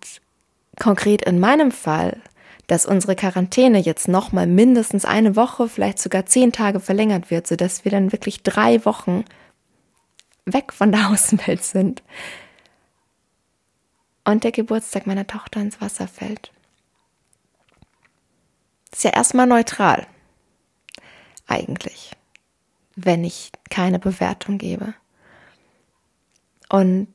konkret 0.78 1.23
in 1.23 1.40
meinem 1.40 1.71
Fall, 1.71 2.21
dass 2.66 2.87
unsere 2.87 3.14
Quarantäne 3.14 3.78
jetzt 3.78 4.09
nochmal 4.09 4.47
mindestens 4.47 5.04
eine 5.04 5.37
Woche, 5.37 5.68
vielleicht 5.68 5.99
sogar 5.99 6.26
zehn 6.26 6.52
Tage 6.52 6.80
verlängert 6.80 7.30
wird, 7.30 7.47
sodass 7.47 7.85
wir 7.85 7.92
dann 7.92 8.12
wirklich 8.12 8.42
drei 8.42 8.85
Wochen 8.85 9.25
weg 10.47 10.73
von 10.73 10.92
der 10.92 11.09
Außenwelt 11.11 11.62
sind. 11.62 12.02
Und 14.25 14.44
der 14.44 14.52
Geburtstag 14.52 15.06
meiner 15.06 15.26
Tochter 15.26 15.61
ins 15.61 15.80
Wasser 15.80 16.09
fällt. 16.09 16.50
Ist 18.92 19.04
ja 19.04 19.11
erstmal 19.11 19.47
neutral. 19.47 20.06
Eigentlich. 21.47 22.13
Wenn 22.97 23.25
ich 23.25 23.51
keine 23.71 23.99
Bewertung 23.99 24.59
gebe. 24.59 24.95
Und 26.69 27.09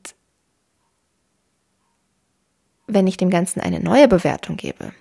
wenn 2.86 3.06
ich 3.06 3.16
dem 3.16 3.30
Ganzen 3.30 3.60
eine 3.60 3.80
neue 3.80 4.08
Bewertung 4.08 4.56
gebe, 4.56 4.92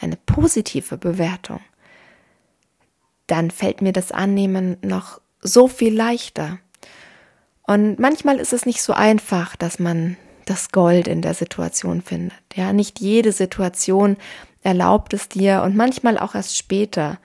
eine 0.00 0.16
positive 0.16 0.96
Bewertung, 0.96 1.60
dann 3.26 3.50
fällt 3.50 3.82
mir 3.82 3.92
das 3.92 4.12
Annehmen 4.12 4.76
noch 4.82 5.20
so 5.40 5.68
viel 5.68 5.94
leichter. 5.94 6.58
Und 7.62 7.98
manchmal 7.98 8.38
ist 8.38 8.52
es 8.52 8.66
nicht 8.66 8.82
so 8.82 8.92
einfach, 8.92 9.54
dass 9.56 9.78
man 9.78 10.16
das 10.46 10.72
Gold 10.72 11.06
in 11.06 11.22
der 11.22 11.34
Situation 11.34 12.02
findet. 12.02 12.40
Ja, 12.54 12.72
nicht 12.72 13.00
jede 13.00 13.30
Situation 13.30 14.16
erlaubt 14.62 15.14
es 15.14 15.28
dir 15.28 15.62
und 15.62 15.76
manchmal 15.76 16.18
auch 16.18 16.34
erst 16.34 16.56
später, 16.56 17.18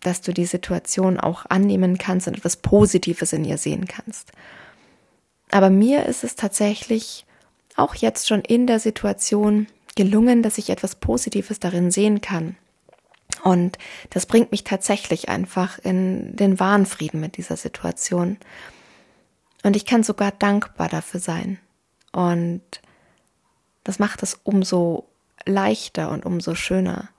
dass 0.00 0.22
du 0.22 0.32
die 0.32 0.46
Situation 0.46 1.20
auch 1.20 1.44
annehmen 1.46 1.98
kannst 1.98 2.28
und 2.28 2.38
etwas 2.38 2.56
Positives 2.56 3.34
in 3.34 3.44
ihr 3.44 3.58
sehen 3.58 3.86
kannst. 3.86 4.32
Aber 5.50 5.68
mir 5.68 6.06
ist 6.06 6.24
es 6.24 6.34
tatsächlich 6.34 7.26
auch 7.76 7.94
jetzt 7.94 8.26
schon 8.26 8.40
in 8.40 8.66
der 8.66 8.80
Situation 8.80 9.66
gelungen, 9.96 10.42
dass 10.42 10.58
ich 10.58 10.70
etwas 10.70 10.96
Positives 10.96 11.60
darin 11.60 11.90
sehen 11.90 12.20
kann. 12.20 12.56
Und 13.42 13.78
das 14.10 14.26
bringt 14.26 14.50
mich 14.50 14.64
tatsächlich 14.64 15.28
einfach 15.28 15.78
in 15.78 16.34
den 16.36 16.58
wahren 16.58 16.86
Frieden 16.86 17.20
mit 17.20 17.36
dieser 17.36 17.56
Situation. 17.56 18.38
Und 19.62 19.76
ich 19.76 19.84
kann 19.84 20.02
sogar 20.02 20.30
dankbar 20.32 20.88
dafür 20.88 21.20
sein. 21.20 21.58
Und 22.12 22.62
das 23.82 23.98
macht 23.98 24.22
es 24.22 24.40
umso 24.42 25.04
leichter 25.44 26.10
und 26.10 26.24
umso 26.24 26.54
schöner. 26.54 27.10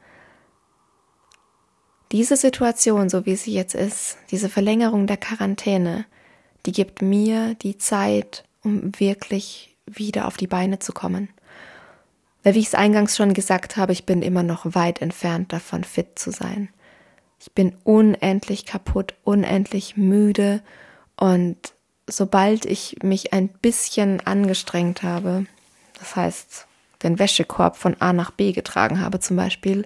Diese 2.15 2.37
Situation, 2.37 3.09
so 3.09 3.25
wie 3.25 3.35
sie 3.35 3.51
jetzt 3.51 3.75
ist, 3.75 4.17
diese 4.31 4.47
Verlängerung 4.47 5.05
der 5.05 5.17
Quarantäne, 5.17 6.05
die 6.65 6.71
gibt 6.71 7.01
mir 7.01 7.55
die 7.55 7.77
Zeit, 7.77 8.45
um 8.63 8.97
wirklich 8.97 9.75
wieder 9.85 10.25
auf 10.25 10.37
die 10.37 10.47
Beine 10.47 10.79
zu 10.79 10.93
kommen. 10.93 11.27
Weil 12.41 12.55
wie 12.55 12.59
ich 12.59 12.67
es 12.67 12.73
eingangs 12.73 13.17
schon 13.17 13.33
gesagt 13.33 13.75
habe, 13.75 13.91
ich 13.91 14.05
bin 14.05 14.21
immer 14.21 14.43
noch 14.43 14.75
weit 14.75 15.01
entfernt 15.01 15.51
davon, 15.51 15.83
fit 15.83 16.17
zu 16.17 16.31
sein. 16.31 16.69
Ich 17.37 17.51
bin 17.51 17.75
unendlich 17.83 18.65
kaputt, 18.65 19.15
unendlich 19.25 19.97
müde 19.97 20.61
und 21.17 21.57
sobald 22.07 22.63
ich 22.63 22.95
mich 23.03 23.33
ein 23.33 23.49
bisschen 23.49 24.25
angestrengt 24.25 25.03
habe, 25.03 25.47
das 25.99 26.15
heißt 26.15 26.65
den 27.03 27.19
Wäschekorb 27.19 27.75
von 27.75 27.99
A 27.99 28.13
nach 28.13 28.31
B 28.31 28.53
getragen 28.53 29.01
habe 29.01 29.19
zum 29.19 29.35
Beispiel, 29.35 29.85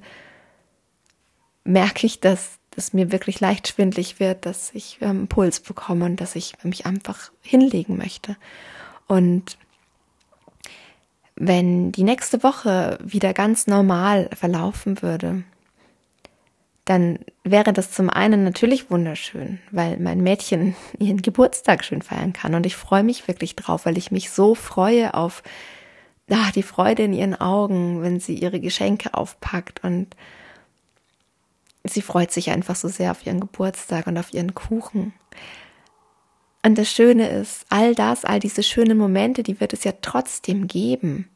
merke 1.69 2.05
ich, 2.05 2.19
dass 2.19 2.59
es 2.75 2.93
mir 2.93 3.11
wirklich 3.11 3.39
leicht 3.39 3.67
schwindlig 3.67 4.19
wird, 4.19 4.45
dass 4.45 4.71
ich 4.73 4.97
ähm, 5.01 5.27
Puls 5.27 5.59
bekomme 5.59 6.05
und 6.05 6.21
dass 6.21 6.35
ich 6.35 6.53
mich 6.63 6.85
einfach 6.85 7.31
hinlegen 7.41 7.97
möchte. 7.97 8.37
Und 9.07 9.57
wenn 11.35 11.91
die 11.91 12.03
nächste 12.03 12.43
Woche 12.43 12.97
wieder 13.01 13.33
ganz 13.33 13.67
normal 13.67 14.29
verlaufen 14.33 15.01
würde, 15.01 15.43
dann 16.85 17.19
wäre 17.43 17.71
das 17.71 17.91
zum 17.91 18.09
einen 18.09 18.43
natürlich 18.43 18.89
wunderschön, 18.89 19.59
weil 19.71 19.97
mein 19.97 20.21
Mädchen 20.21 20.75
ihren 20.99 21.21
Geburtstag 21.21 21.83
schön 21.83 22.01
feiern 22.01 22.33
kann. 22.33 22.55
Und 22.55 22.65
ich 22.65 22.75
freue 22.75 23.03
mich 23.03 23.27
wirklich 23.27 23.55
drauf, 23.55 23.85
weil 23.85 23.97
ich 23.97 24.11
mich 24.11 24.31
so 24.31 24.55
freue 24.55 25.13
auf 25.13 25.43
ah, 26.29 26.51
die 26.53 26.63
Freude 26.63 27.03
in 27.03 27.13
ihren 27.13 27.39
Augen, 27.39 28.01
wenn 28.01 28.19
sie 28.19 28.35
ihre 28.35 28.59
Geschenke 28.59 29.13
aufpackt 29.13 29.83
und 29.83 30.15
sie 31.89 32.01
freut 32.01 32.31
sich 32.31 32.49
einfach 32.51 32.75
so 32.75 32.87
sehr 32.87 33.11
auf 33.11 33.25
ihren 33.25 33.39
Geburtstag 33.39 34.07
und 34.07 34.17
auf 34.17 34.33
ihren 34.33 34.53
Kuchen. 34.53 35.13
Und 36.63 36.77
das 36.77 36.91
Schöne 36.91 37.29
ist, 37.29 37.65
all 37.69 37.95
das, 37.95 38.25
all 38.25 38.39
diese 38.39 38.63
schönen 38.63 38.97
Momente, 38.97 39.43
die 39.43 39.59
wird 39.59 39.73
es 39.73 39.83
ja 39.83 39.93
trotzdem 40.01 40.67
geben. 40.67 41.29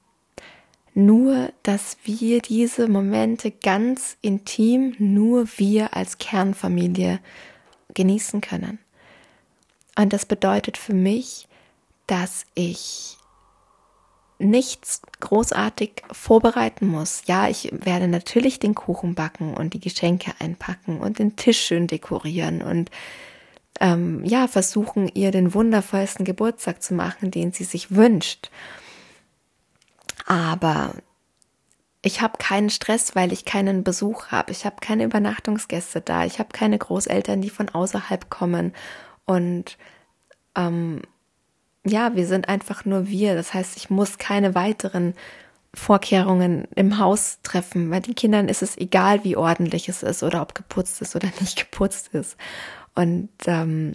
Nur, 0.93 1.51
dass 1.63 1.97
wir 2.03 2.41
diese 2.41 2.87
Momente 2.87 3.51
ganz 3.51 4.17
intim, 4.21 4.95
nur 4.99 5.47
wir 5.57 5.95
als 5.95 6.17
Kernfamilie 6.17 7.19
genießen 7.93 8.41
können. 8.41 8.79
Und 9.97 10.13
das 10.13 10.25
bedeutet 10.25 10.77
für 10.77 10.93
mich, 10.93 11.47
dass 12.05 12.45
ich 12.53 13.17
nichts 14.39 15.01
großartig 15.19 16.03
vorbereiten 16.11 16.87
muss. 16.87 17.23
Ja, 17.27 17.47
ich 17.47 17.69
werde 17.71 18.07
natürlich 18.07 18.59
den 18.59 18.75
Kuchen 18.75 19.15
backen 19.15 19.53
und 19.53 19.73
die 19.73 19.79
Geschenke 19.79 20.33
einpacken 20.39 20.99
und 20.99 21.19
den 21.19 21.35
Tisch 21.35 21.59
schön 21.59 21.87
dekorieren 21.87 22.61
und 22.61 22.91
ähm, 23.79 24.23
ja, 24.23 24.47
versuchen, 24.47 25.09
ihr 25.13 25.31
den 25.31 25.53
wundervollsten 25.53 26.25
Geburtstag 26.25 26.83
zu 26.83 26.93
machen, 26.93 27.31
den 27.31 27.51
sie 27.51 27.63
sich 27.63 27.95
wünscht. 27.95 28.49
Aber 30.25 30.93
ich 32.01 32.21
habe 32.21 32.37
keinen 32.37 32.69
Stress, 32.69 33.15
weil 33.15 33.31
ich 33.31 33.45
keinen 33.45 33.83
Besuch 33.83 34.27
habe. 34.27 34.51
Ich 34.51 34.65
habe 34.65 34.75
keine 34.81 35.05
Übernachtungsgäste 35.05 36.01
da. 36.01 36.25
Ich 36.25 36.39
habe 36.39 36.49
keine 36.51 36.77
Großeltern, 36.77 37.41
die 37.41 37.49
von 37.49 37.69
außerhalb 37.69 38.29
kommen. 38.29 38.73
Und 39.25 39.77
ähm, 40.55 41.01
ja, 41.85 42.15
wir 42.15 42.27
sind 42.27 42.49
einfach 42.49 42.85
nur 42.85 43.07
wir. 43.07 43.35
Das 43.35 43.53
heißt, 43.53 43.77
ich 43.77 43.89
muss 43.89 44.17
keine 44.17 44.55
weiteren 44.55 45.13
Vorkehrungen 45.73 46.67
im 46.75 46.99
Haus 46.99 47.39
treffen, 47.41 47.89
weil 47.89 48.01
den 48.01 48.15
Kindern 48.15 48.47
ist 48.47 48.61
es 48.61 48.77
egal, 48.77 49.23
wie 49.23 49.35
ordentlich 49.35 49.89
es 49.89 50.03
ist 50.03 50.21
oder 50.23 50.41
ob 50.41 50.55
geputzt 50.55 51.01
ist 51.01 51.15
oder 51.15 51.29
nicht 51.39 51.57
geputzt 51.57 52.09
ist. 52.13 52.37
Und 52.95 53.29
ähm, 53.47 53.93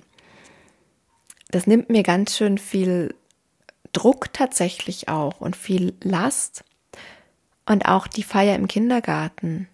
das 1.51 1.67
nimmt 1.67 1.89
mir 1.89 2.03
ganz 2.03 2.37
schön 2.37 2.59
viel 2.59 3.15
Druck 3.93 4.33
tatsächlich 4.33 5.09
auch 5.09 5.41
und 5.41 5.57
viel 5.57 5.95
Last. 6.03 6.65
Und 7.65 7.87
auch 7.87 8.07
die 8.07 8.23
Feier 8.23 8.57
im 8.57 8.67
Kindergarten. 8.67 9.69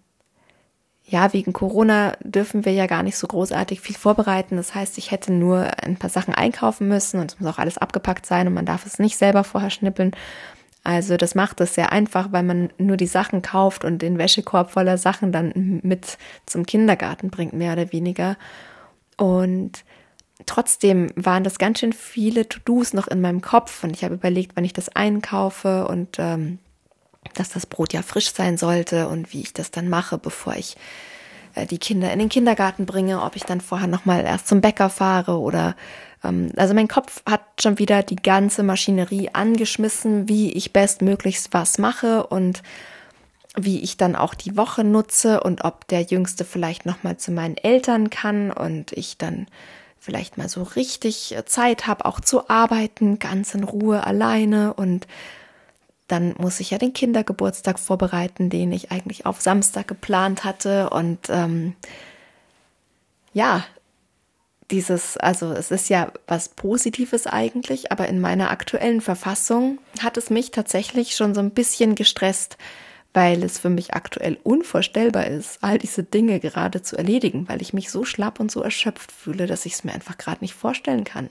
Ja, 1.07 1.33
wegen 1.33 1.53
Corona 1.53 2.17
dürfen 2.23 2.65
wir 2.65 2.73
ja 2.73 2.87
gar 2.87 3.03
nicht 3.03 3.17
so 3.17 3.27
großartig 3.27 3.79
viel 3.79 3.95
vorbereiten. 3.95 4.57
Das 4.57 4.73
heißt, 4.73 4.97
ich 4.97 5.11
hätte 5.11 5.31
nur 5.31 5.67
ein 5.83 5.97
paar 5.97 6.09
Sachen 6.09 6.33
einkaufen 6.33 6.87
müssen 6.87 7.19
und 7.19 7.31
es 7.31 7.39
muss 7.39 7.53
auch 7.53 7.59
alles 7.59 7.77
abgepackt 7.77 8.25
sein 8.25 8.47
und 8.47 8.55
man 8.55 8.65
darf 8.65 8.87
es 8.87 8.97
nicht 8.97 9.15
selber 9.17 9.43
vorher 9.43 9.69
schnippeln. 9.69 10.15
Also 10.83 11.17
das 11.17 11.35
macht 11.35 11.61
es 11.61 11.75
sehr 11.75 11.91
einfach, 11.91 12.31
weil 12.31 12.43
man 12.43 12.69
nur 12.79 12.97
die 12.97 13.07
Sachen 13.07 13.43
kauft 13.43 13.85
und 13.85 14.01
den 14.01 14.17
Wäschekorb 14.17 14.71
voller 14.71 14.97
Sachen 14.97 15.31
dann 15.31 15.79
mit 15.83 16.17
zum 16.47 16.65
Kindergarten 16.65 17.29
bringt, 17.29 17.53
mehr 17.53 17.73
oder 17.73 17.91
weniger. 17.91 18.35
Und 19.17 19.83
trotzdem 20.45 21.11
waren 21.15 21.43
das 21.43 21.59
ganz 21.59 21.79
schön 21.79 21.93
viele 21.93 22.49
To-Dos 22.49 22.93
noch 22.93 23.07
in 23.07 23.21
meinem 23.21 23.41
Kopf 23.41 23.83
und 23.83 23.95
ich 23.95 24.03
habe 24.03 24.15
überlegt, 24.15 24.55
wann 24.55 24.65
ich 24.65 24.73
das 24.73 24.89
einkaufe 24.89 25.87
und 25.87 26.17
ähm, 26.19 26.59
dass 27.33 27.49
das 27.49 27.65
Brot 27.65 27.93
ja 27.93 28.01
frisch 28.01 28.31
sein 28.33 28.57
sollte 28.57 29.07
und 29.07 29.33
wie 29.33 29.41
ich 29.41 29.53
das 29.53 29.71
dann 29.71 29.89
mache, 29.89 30.17
bevor 30.17 30.55
ich 30.55 30.77
äh, 31.55 31.65
die 31.65 31.79
Kinder 31.79 32.11
in 32.11 32.19
den 32.19 32.29
Kindergarten 32.29 32.85
bringe, 32.85 33.21
ob 33.21 33.35
ich 33.35 33.43
dann 33.43 33.61
vorher 33.61 33.87
nochmal 33.87 34.23
erst 34.25 34.47
zum 34.47 34.61
Bäcker 34.61 34.89
fahre 34.89 35.39
oder 35.39 35.75
ähm, 36.23 36.51
also 36.55 36.73
mein 36.73 36.87
Kopf 36.87 37.23
hat 37.25 37.41
schon 37.59 37.79
wieder 37.79 38.03
die 38.03 38.17
ganze 38.17 38.63
Maschinerie 38.63 39.29
angeschmissen, 39.33 40.27
wie 40.27 40.51
ich 40.53 40.73
bestmöglichst 40.73 41.53
was 41.53 41.77
mache 41.77 42.27
und 42.27 42.61
wie 43.57 43.81
ich 43.81 43.95
dann 43.95 44.15
auch 44.15 44.33
die 44.33 44.57
Woche 44.57 44.83
nutze 44.83 45.41
und 45.41 45.63
ob 45.63 45.87
der 45.87 46.01
Jüngste 46.01 46.43
vielleicht 46.43 46.85
nochmal 46.85 47.17
zu 47.17 47.31
meinen 47.31 47.55
Eltern 47.55 48.09
kann 48.09 48.51
und 48.51 48.91
ich 48.91 49.17
dann 49.17 49.47
vielleicht 49.97 50.37
mal 50.37 50.49
so 50.49 50.61
richtig 50.63 51.35
Zeit 51.45 51.87
habe, 51.87 52.05
auch 52.05 52.19
zu 52.19 52.49
arbeiten, 52.49 53.17
ganz 53.17 53.55
in 53.55 53.63
Ruhe 53.63 54.05
alleine 54.05 54.73
und 54.73 55.07
dann 56.07 56.35
muss 56.37 56.59
ich 56.59 56.71
ja 56.71 56.77
den 56.77 56.93
Kindergeburtstag 56.93 57.79
vorbereiten, 57.79 58.49
den 58.49 58.71
ich 58.71 58.91
eigentlich 58.91 59.25
auf 59.25 59.41
Samstag 59.41 59.87
geplant 59.87 60.43
hatte. 60.43 60.89
Und 60.91 61.29
ähm, 61.29 61.75
ja, 63.33 63.65
dieses, 64.71 65.17
also 65.17 65.51
es 65.51 65.71
ist 65.71 65.89
ja 65.89 66.11
was 66.27 66.49
Positives 66.49 67.27
eigentlich, 67.27 67.91
aber 67.91 68.07
in 68.07 68.19
meiner 68.19 68.51
aktuellen 68.51 69.01
Verfassung 69.01 69.79
hat 70.01 70.17
es 70.17 70.29
mich 70.29 70.51
tatsächlich 70.51 71.15
schon 71.15 71.35
so 71.35 71.41
ein 71.41 71.51
bisschen 71.51 71.95
gestresst, 71.95 72.57
weil 73.13 73.43
es 73.43 73.59
für 73.59 73.69
mich 73.69 73.93
aktuell 73.93 74.37
unvorstellbar 74.43 75.27
ist, 75.27 75.59
all 75.61 75.77
diese 75.77 76.03
Dinge 76.03 76.39
gerade 76.39 76.81
zu 76.81 76.97
erledigen, 76.97 77.47
weil 77.47 77.61
ich 77.61 77.73
mich 77.73 77.89
so 77.89 78.03
schlapp 78.03 78.39
und 78.39 78.51
so 78.51 78.61
erschöpft 78.61 79.11
fühle, 79.11 79.47
dass 79.47 79.65
ich 79.65 79.73
es 79.73 79.83
mir 79.83 79.93
einfach 79.93 80.17
gerade 80.17 80.41
nicht 80.41 80.53
vorstellen 80.53 81.03
kann. 81.03 81.29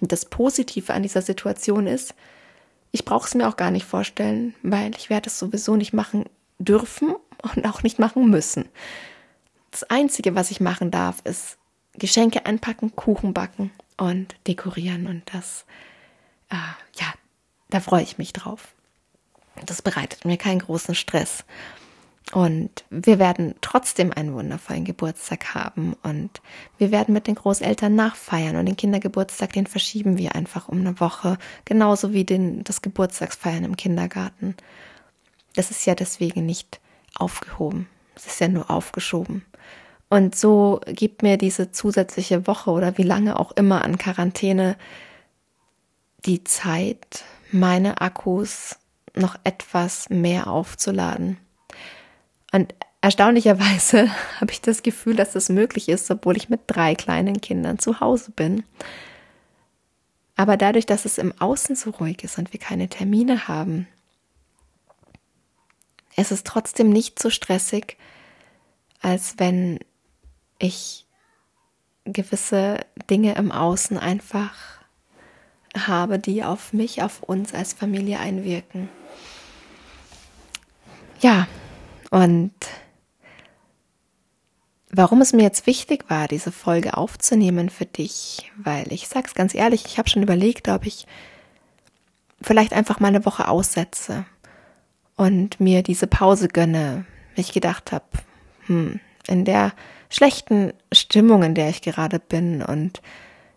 Und 0.00 0.12
das 0.12 0.24
Positive 0.24 0.94
an 0.94 1.02
dieser 1.02 1.22
Situation 1.22 1.86
ist, 1.86 2.14
ich 2.96 3.04
brauche 3.04 3.26
es 3.26 3.34
mir 3.34 3.46
auch 3.46 3.58
gar 3.58 3.70
nicht 3.70 3.84
vorstellen, 3.84 4.54
weil 4.62 4.96
ich 4.96 5.10
werde 5.10 5.28
es 5.28 5.38
sowieso 5.38 5.76
nicht 5.76 5.92
machen 5.92 6.24
dürfen 6.58 7.14
und 7.42 7.66
auch 7.66 7.82
nicht 7.82 7.98
machen 7.98 8.30
müssen. 8.30 8.64
Das 9.70 9.82
Einzige, 9.84 10.34
was 10.34 10.50
ich 10.50 10.60
machen 10.60 10.90
darf, 10.90 11.20
ist 11.24 11.58
Geschenke 11.92 12.46
einpacken, 12.46 12.96
Kuchen 12.96 13.34
backen 13.34 13.70
und 13.98 14.34
dekorieren. 14.46 15.08
Und 15.08 15.24
das, 15.34 15.66
äh, 16.48 16.54
ja, 16.98 17.12
da 17.68 17.80
freue 17.80 18.02
ich 18.02 18.16
mich 18.16 18.32
drauf. 18.32 18.74
Das 19.66 19.82
bereitet 19.82 20.24
mir 20.24 20.38
keinen 20.38 20.60
großen 20.60 20.94
Stress. 20.94 21.44
Und 22.32 22.84
wir 22.90 23.20
werden 23.20 23.54
trotzdem 23.60 24.12
einen 24.12 24.34
wundervollen 24.34 24.84
Geburtstag 24.84 25.54
haben 25.54 25.94
und 26.02 26.42
wir 26.76 26.90
werden 26.90 27.12
mit 27.12 27.28
den 27.28 27.36
Großeltern 27.36 27.94
nachfeiern 27.94 28.56
und 28.56 28.66
den 28.66 28.76
Kindergeburtstag, 28.76 29.52
den 29.52 29.68
verschieben 29.68 30.18
wir 30.18 30.34
einfach 30.34 30.68
um 30.68 30.80
eine 30.80 30.98
Woche, 30.98 31.38
genauso 31.64 32.12
wie 32.12 32.24
den, 32.24 32.64
das 32.64 32.82
Geburtstagsfeiern 32.82 33.62
im 33.62 33.76
Kindergarten. 33.76 34.56
Das 35.54 35.70
ist 35.70 35.86
ja 35.86 35.94
deswegen 35.94 36.46
nicht 36.46 36.80
aufgehoben. 37.14 37.88
Es 38.16 38.26
ist 38.26 38.40
ja 38.40 38.48
nur 38.48 38.70
aufgeschoben. 38.70 39.44
Und 40.08 40.34
so 40.36 40.80
gibt 40.86 41.22
mir 41.22 41.36
diese 41.36 41.70
zusätzliche 41.70 42.46
Woche 42.46 42.70
oder 42.70 42.98
wie 42.98 43.02
lange 43.02 43.38
auch 43.38 43.52
immer 43.52 43.84
an 43.84 43.98
Quarantäne 43.98 44.76
die 46.24 46.42
Zeit, 46.42 47.24
meine 47.52 48.00
Akkus 48.00 48.76
noch 49.14 49.36
etwas 49.44 50.10
mehr 50.10 50.48
aufzuladen. 50.48 51.38
Und 52.56 52.74
erstaunlicherweise 53.02 54.10
habe 54.40 54.50
ich 54.50 54.62
das 54.62 54.82
Gefühl, 54.82 55.14
dass 55.14 55.32
das 55.32 55.50
möglich 55.50 55.90
ist, 55.90 56.10
obwohl 56.10 56.38
ich 56.38 56.48
mit 56.48 56.62
drei 56.66 56.94
kleinen 56.94 57.42
Kindern 57.42 57.78
zu 57.78 58.00
Hause 58.00 58.30
bin. 58.30 58.64
Aber 60.36 60.56
dadurch, 60.56 60.86
dass 60.86 61.04
es 61.04 61.18
im 61.18 61.38
Außen 61.38 61.76
so 61.76 61.90
ruhig 61.90 62.24
ist 62.24 62.38
und 62.38 62.54
wir 62.54 62.60
keine 62.60 62.88
Termine 62.88 63.46
haben, 63.46 63.86
ist 66.16 66.32
es 66.32 66.44
trotzdem 66.44 66.88
nicht 66.88 67.20
so 67.20 67.28
stressig, 67.28 67.98
als 69.02 69.34
wenn 69.36 69.78
ich 70.58 71.04
gewisse 72.04 72.80
Dinge 73.10 73.34
im 73.34 73.52
Außen 73.52 73.98
einfach 73.98 74.54
habe, 75.76 76.18
die 76.18 76.42
auf 76.42 76.72
mich, 76.72 77.02
auf 77.02 77.22
uns 77.22 77.52
als 77.52 77.74
Familie 77.74 78.18
einwirken. 78.18 78.88
Ja, 81.20 81.46
und 82.16 82.54
warum 84.90 85.20
es 85.20 85.34
mir 85.34 85.42
jetzt 85.42 85.66
wichtig 85.66 86.06
war, 86.08 86.28
diese 86.28 86.50
Folge 86.50 86.96
aufzunehmen 86.96 87.68
für 87.68 87.84
dich, 87.84 88.50
weil 88.56 88.90
ich 88.90 89.06
sag's 89.06 89.34
ganz 89.34 89.54
ehrlich, 89.54 89.84
ich 89.84 89.98
habe 89.98 90.08
schon 90.08 90.22
überlegt, 90.22 90.66
ob 90.70 90.86
ich 90.86 91.06
vielleicht 92.40 92.72
einfach 92.72 93.00
mal 93.00 93.08
eine 93.08 93.26
Woche 93.26 93.48
aussetze 93.48 94.24
und 95.16 95.60
mir 95.60 95.82
diese 95.82 96.06
Pause 96.06 96.48
gönne. 96.48 97.04
Ich 97.34 97.52
gedacht 97.52 97.92
habe, 97.92 98.06
hm, 98.64 98.98
in 99.26 99.44
der 99.44 99.74
schlechten 100.08 100.72
Stimmung, 100.92 101.42
in 101.42 101.54
der 101.54 101.68
ich 101.68 101.82
gerade 101.82 102.18
bin 102.18 102.62
und 102.62 103.02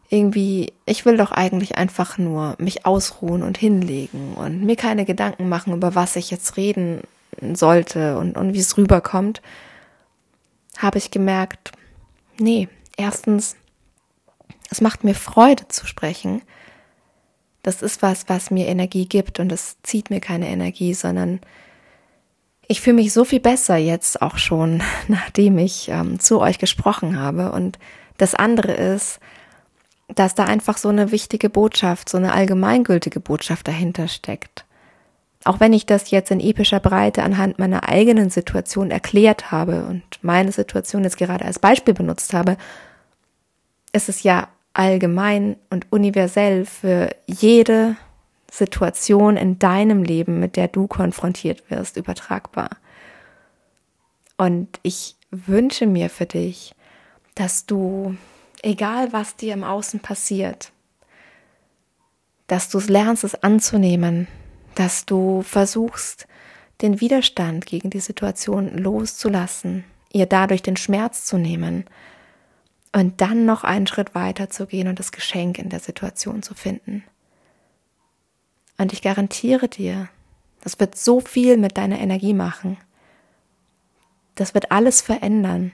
irgendwie, 0.09 0.73
ich 0.85 1.05
will 1.05 1.15
doch 1.15 1.31
eigentlich 1.31 1.77
einfach 1.77 2.17
nur 2.17 2.57
mich 2.59 2.85
ausruhen 2.85 3.41
und 3.41 3.57
hinlegen 3.57 4.33
und 4.33 4.65
mir 4.65 4.75
keine 4.75 5.05
Gedanken 5.05 5.47
machen, 5.47 5.71
über 5.71 5.95
was 5.95 6.17
ich 6.17 6.29
jetzt 6.29 6.57
reden 6.57 7.03
sollte 7.55 8.17
und, 8.17 8.37
und 8.37 8.53
wie 8.53 8.59
es 8.59 8.77
rüberkommt, 8.77 9.41
habe 10.77 10.97
ich 10.97 11.11
gemerkt, 11.11 11.71
nee, 12.39 12.67
erstens, 12.97 13.55
es 14.69 14.81
macht 14.81 15.03
mir 15.03 15.15
Freude 15.15 15.67
zu 15.67 15.87
sprechen. 15.87 16.41
Das 17.63 17.81
ist 17.81 18.01
was, 18.01 18.29
was 18.29 18.51
mir 18.51 18.67
Energie 18.67 19.07
gibt 19.07 19.39
und 19.39 19.51
es 19.51 19.77
zieht 19.83 20.09
mir 20.09 20.21
keine 20.21 20.47
Energie, 20.47 20.93
sondern 20.93 21.41
ich 22.67 22.81
fühle 22.81 22.97
mich 22.97 23.11
so 23.11 23.25
viel 23.25 23.39
besser 23.39 23.77
jetzt 23.77 24.21
auch 24.21 24.37
schon, 24.37 24.81
nachdem 25.07 25.57
ich 25.57 25.89
ähm, 25.89 26.19
zu 26.19 26.39
euch 26.39 26.59
gesprochen 26.59 27.19
habe. 27.19 27.51
Und 27.51 27.79
das 28.17 28.35
andere 28.35 28.73
ist, 28.73 29.19
dass 30.07 30.35
da 30.35 30.45
einfach 30.45 30.77
so 30.77 30.89
eine 30.89 31.11
wichtige 31.11 31.49
Botschaft, 31.49 32.09
so 32.09 32.17
eine 32.17 32.33
allgemeingültige 32.33 33.19
Botschaft 33.19 33.67
dahinter 33.67 34.07
steckt. 34.07 34.65
Auch 35.45 35.59
wenn 35.59 35.71
ich 35.71 35.85
das 35.85 36.11
jetzt 36.11 36.31
in 36.31 36.41
epischer 36.41 36.79
Breite 36.79 37.23
anhand 37.23 37.59
meiner 37.59 37.87
eigenen 37.87 38.29
Situation 38.29 38.91
erklärt 38.91 39.51
habe 39.51 39.85
und 39.85 40.03
meine 40.21 40.51
Situation 40.51 41.03
jetzt 41.03 41.17
gerade 41.17 41.45
als 41.45 41.59
Beispiel 41.59 41.93
benutzt 41.93 42.33
habe, 42.33 42.57
ist 43.93 44.09
es 44.09 44.23
ja 44.23 44.49
allgemein 44.73 45.55
und 45.69 45.87
universell 45.91 46.65
für 46.65 47.09
jede 47.25 47.95
Situation 48.51 49.37
in 49.37 49.59
deinem 49.59 50.03
Leben, 50.03 50.39
mit 50.39 50.55
der 50.55 50.67
du 50.67 50.87
konfrontiert 50.87 51.69
wirst, 51.69 51.97
übertragbar. 51.97 52.69
Und 54.37 54.79
ich 54.83 55.15
wünsche 55.31 55.85
mir 55.85 56.09
für 56.09 56.25
dich, 56.25 56.73
dass 57.35 57.65
du, 57.65 58.15
egal 58.61 59.13
was 59.13 59.35
dir 59.35 59.53
im 59.53 59.63
Außen 59.63 59.99
passiert, 59.99 60.71
dass 62.47 62.69
du 62.69 62.79
es 62.79 62.89
lernst, 62.89 63.23
es 63.23 63.43
anzunehmen, 63.43 64.27
dass 64.79 65.05
du 65.05 65.41
versuchst, 65.41 66.25
den 66.81 67.01
Widerstand 67.01 67.65
gegen 67.65 67.89
die 67.89 67.99
Situation 67.99 68.77
loszulassen, 68.77 69.83
ihr 70.13 70.25
dadurch 70.25 70.63
den 70.63 70.77
Schmerz 70.77 71.25
zu 71.25 71.37
nehmen 71.37 71.83
und 72.93 73.19
dann 73.19 73.45
noch 73.45 73.65
einen 73.65 73.87
Schritt 73.87 74.15
weiter 74.15 74.49
zu 74.49 74.67
gehen 74.67 74.87
und 74.87 74.97
das 74.97 75.11
Geschenk 75.11 75.59
in 75.59 75.67
der 75.67 75.81
Situation 75.81 76.43
zu 76.43 76.53
finden. 76.53 77.03
Und 78.77 78.93
ich 78.93 79.01
garantiere 79.01 79.67
dir, 79.67 80.07
das 80.61 80.79
wird 80.79 80.97
so 80.97 81.19
viel 81.19 81.57
mit 81.57 81.77
deiner 81.77 81.99
Energie 81.99 82.33
machen. 82.33 82.77
Das 84.35 84.53
wird 84.53 84.71
alles 84.71 85.01
verändern. 85.01 85.73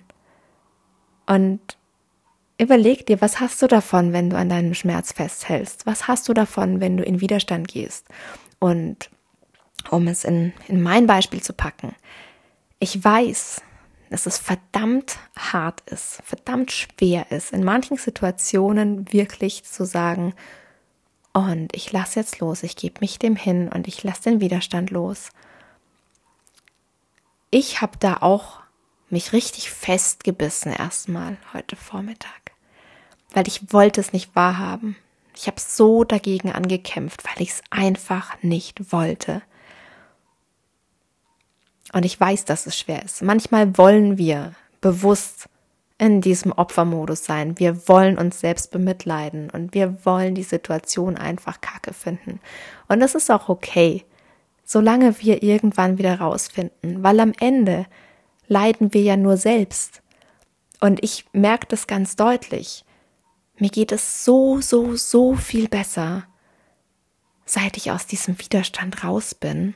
Und 1.28 1.60
überleg 2.58 3.06
dir, 3.06 3.22
was 3.22 3.40
hast 3.40 3.62
du 3.62 3.68
davon, 3.68 4.14
wenn 4.14 4.32
du 4.32 4.38
an 4.38 4.50
deinem 4.50 4.74
Schmerz 4.74 5.12
festhältst? 5.12 5.86
Was 5.86 6.08
hast 6.08 6.28
du 6.28 6.34
davon, 6.34 6.82
wenn 6.82 6.98
du 6.98 7.04
in 7.04 7.22
Widerstand 7.22 7.68
gehst? 7.68 8.08
Und 8.66 9.12
um 9.92 10.08
es 10.08 10.24
in, 10.24 10.52
in 10.68 10.82
mein 10.82 11.06
Beispiel 11.06 11.40
zu 11.40 11.54
packen, 11.54 11.94
ich 12.80 13.04
weiß, 13.04 13.62
dass 14.10 14.26
es 14.26 14.40
verdammt 14.40 15.20
hart 15.38 15.82
ist, 15.82 16.20
verdammt 16.24 16.72
schwer 16.72 17.32
ist, 17.32 17.54
in 17.54 17.64
manchen 17.64 17.98
Situationen 17.98 19.14
wirklich 19.14 19.66
zu 19.66 19.86
sagen, 19.86 20.34
und 21.32 21.76
ich 21.76 21.92
lasse 21.92 22.20
jetzt 22.20 22.40
los, 22.40 22.64
ich 22.64 22.76
gebe 22.76 23.02
mich 23.02 23.20
dem 23.20 23.36
hin 23.36 23.70
und 23.70 23.88
ich 23.88 24.04
lasse 24.04 24.32
den 24.32 24.42
Widerstand 24.42 24.90
los. 24.90 25.30
Ich 27.52 27.82
habe 27.82 28.00
da 28.00 28.18
auch 28.22 28.62
mich 29.12 29.32
richtig 29.32 29.70
festgebissen 29.70 30.74
erstmal 30.74 31.38
heute 31.54 31.76
Vormittag, 31.76 32.52
weil 33.32 33.48
ich 33.48 33.72
wollte 33.72 34.02
es 34.02 34.12
nicht 34.12 34.36
wahrhaben. 34.36 34.96
Ich 35.36 35.48
habe 35.48 35.60
so 35.60 36.04
dagegen 36.04 36.52
angekämpft, 36.52 37.24
weil 37.26 37.42
ich 37.42 37.50
es 37.50 37.62
einfach 37.70 38.42
nicht 38.42 38.92
wollte. 38.92 39.42
Und 41.94 42.06
ich 42.06 42.20
weiß, 42.20 42.46
dass 42.46 42.66
es 42.66 42.78
schwer 42.78 43.04
ist. 43.04 43.22
Manchmal 43.22 43.78
wollen 43.78 44.18
wir 44.18 44.54
bewusst 44.82 45.48
in 45.98 46.22
diesem 46.22 46.52
Opfermodus 46.52 47.24
sein. 47.24 47.58
Wir 47.58 47.88
wollen 47.88 48.18
uns 48.18 48.40
selbst 48.40 48.72
bemitleiden 48.72 49.50
und 49.50 49.74
wir 49.74 50.06
wollen 50.06 50.36
die 50.36 50.44
Situation 50.44 51.16
einfach 51.16 51.62
kacke 51.62 51.94
finden. 51.94 52.40
Und 52.88 53.00
das 53.00 53.16
ist 53.16 53.32
auch 53.32 53.48
okay, 53.48 54.04
solange 54.66 55.20
wir 55.22 55.42
irgendwann 55.44 55.98
wieder 55.98 56.20
rausfinden, 56.20 57.02
weil 57.04 57.20
am 57.20 57.34
Ende 57.40 57.86
leiden 58.48 58.94
wir 58.94 59.02
ja 59.02 59.16
nur 59.16 59.38
selbst. 59.38 60.02
Und 60.82 61.04
ich 61.04 61.26
merke 61.32 61.68
das 61.68 61.88
ganz 61.88 62.16
deutlich. 62.16 62.84
Mir 63.58 63.70
geht 63.70 63.92
es 63.92 64.26
so, 64.26 64.62
so, 64.62 64.96
so 64.96 65.36
viel 65.36 65.68
besser, 65.68 66.26
seit 67.46 67.78
ich 67.78 67.92
aus 67.92 68.06
diesem 68.06 68.40
Widerstand 68.40 69.04
raus 69.04 69.34
bin. 69.34 69.76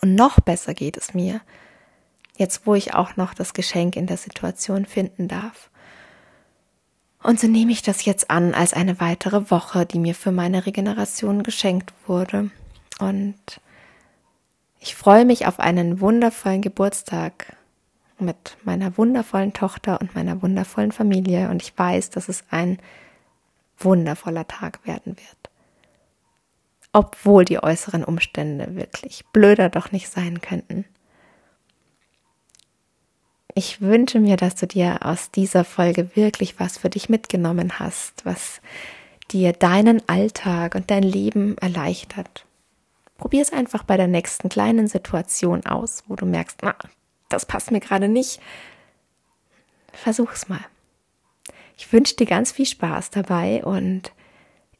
Und 0.00 0.14
noch 0.14 0.40
besser 0.40 0.74
geht 0.74 0.96
es 0.96 1.14
mir, 1.14 1.40
Jetzt, 2.36 2.66
wo 2.66 2.74
ich 2.74 2.94
auch 2.94 3.16
noch 3.16 3.32
das 3.32 3.52
Geschenk 3.52 3.96
in 3.96 4.06
der 4.06 4.16
Situation 4.16 4.86
finden 4.86 5.28
darf. 5.28 5.70
Und 7.22 7.40
so 7.40 7.46
nehme 7.46 7.72
ich 7.72 7.82
das 7.82 8.04
jetzt 8.04 8.30
an 8.30 8.54
als 8.54 8.74
eine 8.74 9.00
weitere 9.00 9.50
Woche, 9.50 9.86
die 9.86 9.98
mir 9.98 10.14
für 10.14 10.32
meine 10.32 10.66
Regeneration 10.66 11.42
geschenkt 11.42 11.92
wurde. 12.06 12.50
Und 12.98 13.60
ich 14.80 14.94
freue 14.94 15.24
mich 15.24 15.46
auf 15.46 15.60
einen 15.60 16.00
wundervollen 16.00 16.60
Geburtstag 16.60 17.56
mit 18.18 18.56
meiner 18.64 18.96
wundervollen 18.96 19.52
Tochter 19.52 20.00
und 20.00 20.14
meiner 20.14 20.42
wundervollen 20.42 20.92
Familie. 20.92 21.48
Und 21.50 21.62
ich 21.62 21.76
weiß, 21.76 22.10
dass 22.10 22.28
es 22.28 22.44
ein 22.50 22.78
wundervoller 23.78 24.46
Tag 24.46 24.86
werden 24.86 25.16
wird. 25.16 25.50
Obwohl 26.92 27.44
die 27.44 27.62
äußeren 27.62 28.04
Umstände 28.04 28.76
wirklich 28.76 29.24
blöder 29.32 29.68
doch 29.68 29.90
nicht 29.90 30.08
sein 30.08 30.40
könnten. 30.40 30.84
Ich 33.56 33.80
wünsche 33.80 34.18
mir, 34.18 34.36
dass 34.36 34.56
du 34.56 34.66
dir 34.66 34.98
aus 35.02 35.30
dieser 35.30 35.64
Folge 35.64 36.16
wirklich 36.16 36.58
was 36.58 36.78
für 36.78 36.90
dich 36.90 37.08
mitgenommen 37.08 37.78
hast, 37.78 38.24
was 38.24 38.60
dir 39.30 39.52
deinen 39.52 40.06
Alltag 40.08 40.74
und 40.74 40.90
dein 40.90 41.02
Leben 41.02 41.56
erleichtert. 41.58 42.46
Probier 43.16 43.42
es 43.42 43.52
einfach 43.52 43.84
bei 43.84 43.96
der 43.96 44.08
nächsten 44.08 44.48
kleinen 44.48 44.88
Situation 44.88 45.64
aus, 45.66 46.02
wo 46.08 46.16
du 46.16 46.26
merkst, 46.26 46.58
na, 46.62 46.74
das 47.34 47.46
passt 47.46 47.70
mir 47.70 47.80
gerade 47.80 48.08
nicht. 48.08 48.40
Versuch's 49.92 50.48
mal. 50.48 50.64
Ich 51.76 51.92
wünsche 51.92 52.16
dir 52.16 52.26
ganz 52.26 52.52
viel 52.52 52.66
Spaß 52.66 53.10
dabei 53.10 53.64
und 53.64 54.12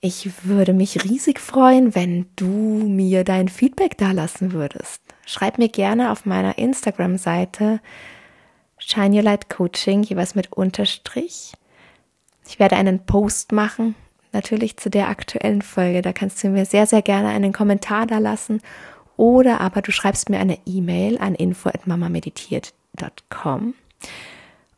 ich 0.01 0.45
würde 0.45 0.73
mich 0.73 1.05
riesig 1.05 1.41
freuen, 1.41 1.95
wenn 1.95 2.27
du 2.37 2.47
mir 2.47 3.25
dein 3.25 3.49
Feedback 3.49 3.97
dalassen 3.97 4.53
würdest. 4.53 5.03
Schreib 5.27 5.59
mir 5.59 5.69
gerne 5.69 6.13
auf 6.13 6.27
meiner 6.27 6.59
Instagram-Seite 6.59 7.81
Shine 8.79 9.17
Your 9.17 9.23
Light 9.23 9.49
Coaching, 9.49 10.03
jeweils 10.03 10.35
mit 10.35 10.53
Unterstrich. 10.53 11.55
Ich 12.47 12.59
werde 12.59 12.77
einen 12.77 13.07
Post 13.07 13.53
machen, 13.53 13.95
natürlich 14.33 14.77
zu 14.77 14.91
der 14.91 15.09
aktuellen 15.09 15.63
Folge. 15.63 16.03
Da 16.03 16.13
kannst 16.13 16.45
du 16.45 16.49
mir 16.49 16.67
sehr, 16.67 16.87
sehr 16.87 17.03
gerne 17.03 17.29
einen 17.29 17.53
Kommentar 17.53 18.07
da 18.07 18.19
lassen 18.19 18.61
oder 19.17 19.61
aber 19.61 19.83
du 19.83 19.93
schreibst 19.93 20.31
mir 20.31 20.39
eine 20.39 20.59
E-Mail 20.67 21.19
an 21.19 21.35
info@mamameditiert.com. 21.35 23.75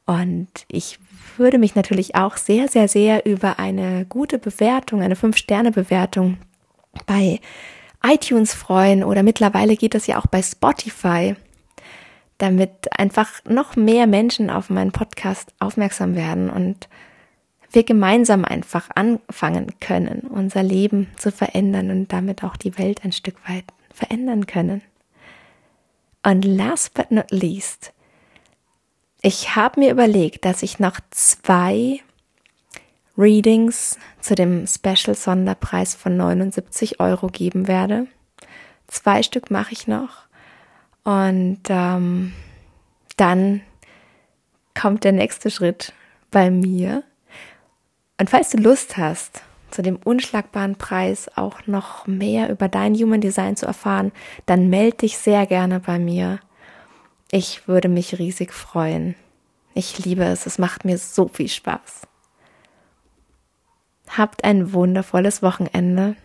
Und 0.06 0.48
ich 0.68 0.98
würde 1.36 1.58
mich 1.58 1.74
natürlich 1.74 2.14
auch 2.14 2.36
sehr, 2.36 2.68
sehr, 2.68 2.88
sehr 2.88 3.26
über 3.26 3.58
eine 3.58 4.06
gute 4.06 4.38
Bewertung, 4.38 5.02
eine 5.02 5.16
5-Sterne-Bewertung 5.16 6.38
bei 7.06 7.40
iTunes 8.02 8.54
freuen 8.54 9.02
oder 9.02 9.22
mittlerweile 9.22 9.76
geht 9.76 9.94
das 9.94 10.06
ja 10.06 10.18
auch 10.18 10.26
bei 10.26 10.42
Spotify 10.42 11.34
damit 12.38 12.98
einfach 12.98 13.30
noch 13.48 13.76
mehr 13.76 14.06
Menschen 14.06 14.50
auf 14.50 14.70
meinen 14.70 14.92
Podcast 14.92 15.54
aufmerksam 15.58 16.14
werden 16.14 16.50
und 16.50 16.88
wir 17.72 17.84
gemeinsam 17.84 18.44
einfach 18.44 18.88
anfangen 18.94 19.72
können, 19.80 20.20
unser 20.20 20.62
Leben 20.62 21.08
zu 21.16 21.32
verändern 21.32 21.90
und 21.90 22.12
damit 22.12 22.44
auch 22.44 22.56
die 22.56 22.78
Welt 22.78 23.04
ein 23.04 23.12
Stück 23.12 23.36
weit 23.48 23.64
verändern 23.96 24.46
können. 24.46 24.82
Und 26.22 26.44
last 26.44 26.94
but 26.94 27.10
not 27.10 27.30
least, 27.30 27.92
ich 29.22 29.56
habe 29.56 29.80
mir 29.80 29.90
überlegt, 29.90 30.44
dass 30.44 30.62
ich 30.62 30.78
noch 30.78 31.00
zwei 31.10 32.00
Readings 33.16 33.98
zu 34.20 34.34
dem 34.34 34.66
Special 34.66 35.14
Sonderpreis 35.14 35.94
von 35.94 36.16
79 36.16 37.00
Euro 37.00 37.28
geben 37.28 37.66
werde. 37.66 38.06
Zwei 38.86 39.22
Stück 39.22 39.50
mache 39.50 39.72
ich 39.72 39.88
noch. 39.88 40.26
Und 41.02 41.60
ähm, 41.68 42.34
dann 43.16 43.62
kommt 44.78 45.04
der 45.04 45.12
nächste 45.12 45.50
Schritt 45.50 45.92
bei 46.30 46.50
mir. 46.50 47.02
Und 48.20 48.28
falls 48.28 48.50
du 48.50 48.58
Lust 48.58 48.96
hast, 48.96 49.42
zu 49.70 49.82
dem 49.82 49.96
unschlagbaren 49.96 50.76
Preis 50.76 51.30
auch 51.36 51.66
noch 51.66 52.06
mehr 52.06 52.50
über 52.50 52.68
dein 52.68 52.94
Human 52.94 53.20
Design 53.20 53.56
zu 53.56 53.66
erfahren, 53.66 54.12
dann 54.46 54.68
melde 54.68 54.98
dich 54.98 55.18
sehr 55.18 55.46
gerne 55.46 55.80
bei 55.80 55.98
mir. 55.98 56.40
Ich 57.30 57.66
würde 57.66 57.88
mich 57.88 58.18
riesig 58.18 58.52
freuen. 58.52 59.16
Ich 59.74 60.04
liebe 60.04 60.24
es, 60.24 60.46
es 60.46 60.58
macht 60.58 60.84
mir 60.84 60.96
so 60.96 61.28
viel 61.28 61.48
Spaß. 61.48 62.06
Habt 64.08 64.44
ein 64.44 64.72
wundervolles 64.72 65.42
Wochenende 65.42 66.16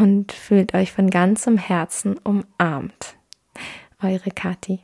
und 0.00 0.32
fühlt 0.32 0.74
euch 0.74 0.92
von 0.92 1.08
ganzem 1.08 1.56
Herzen 1.56 2.18
umarmt. 2.18 3.16
Eure 4.02 4.30
Kathi. 4.30 4.80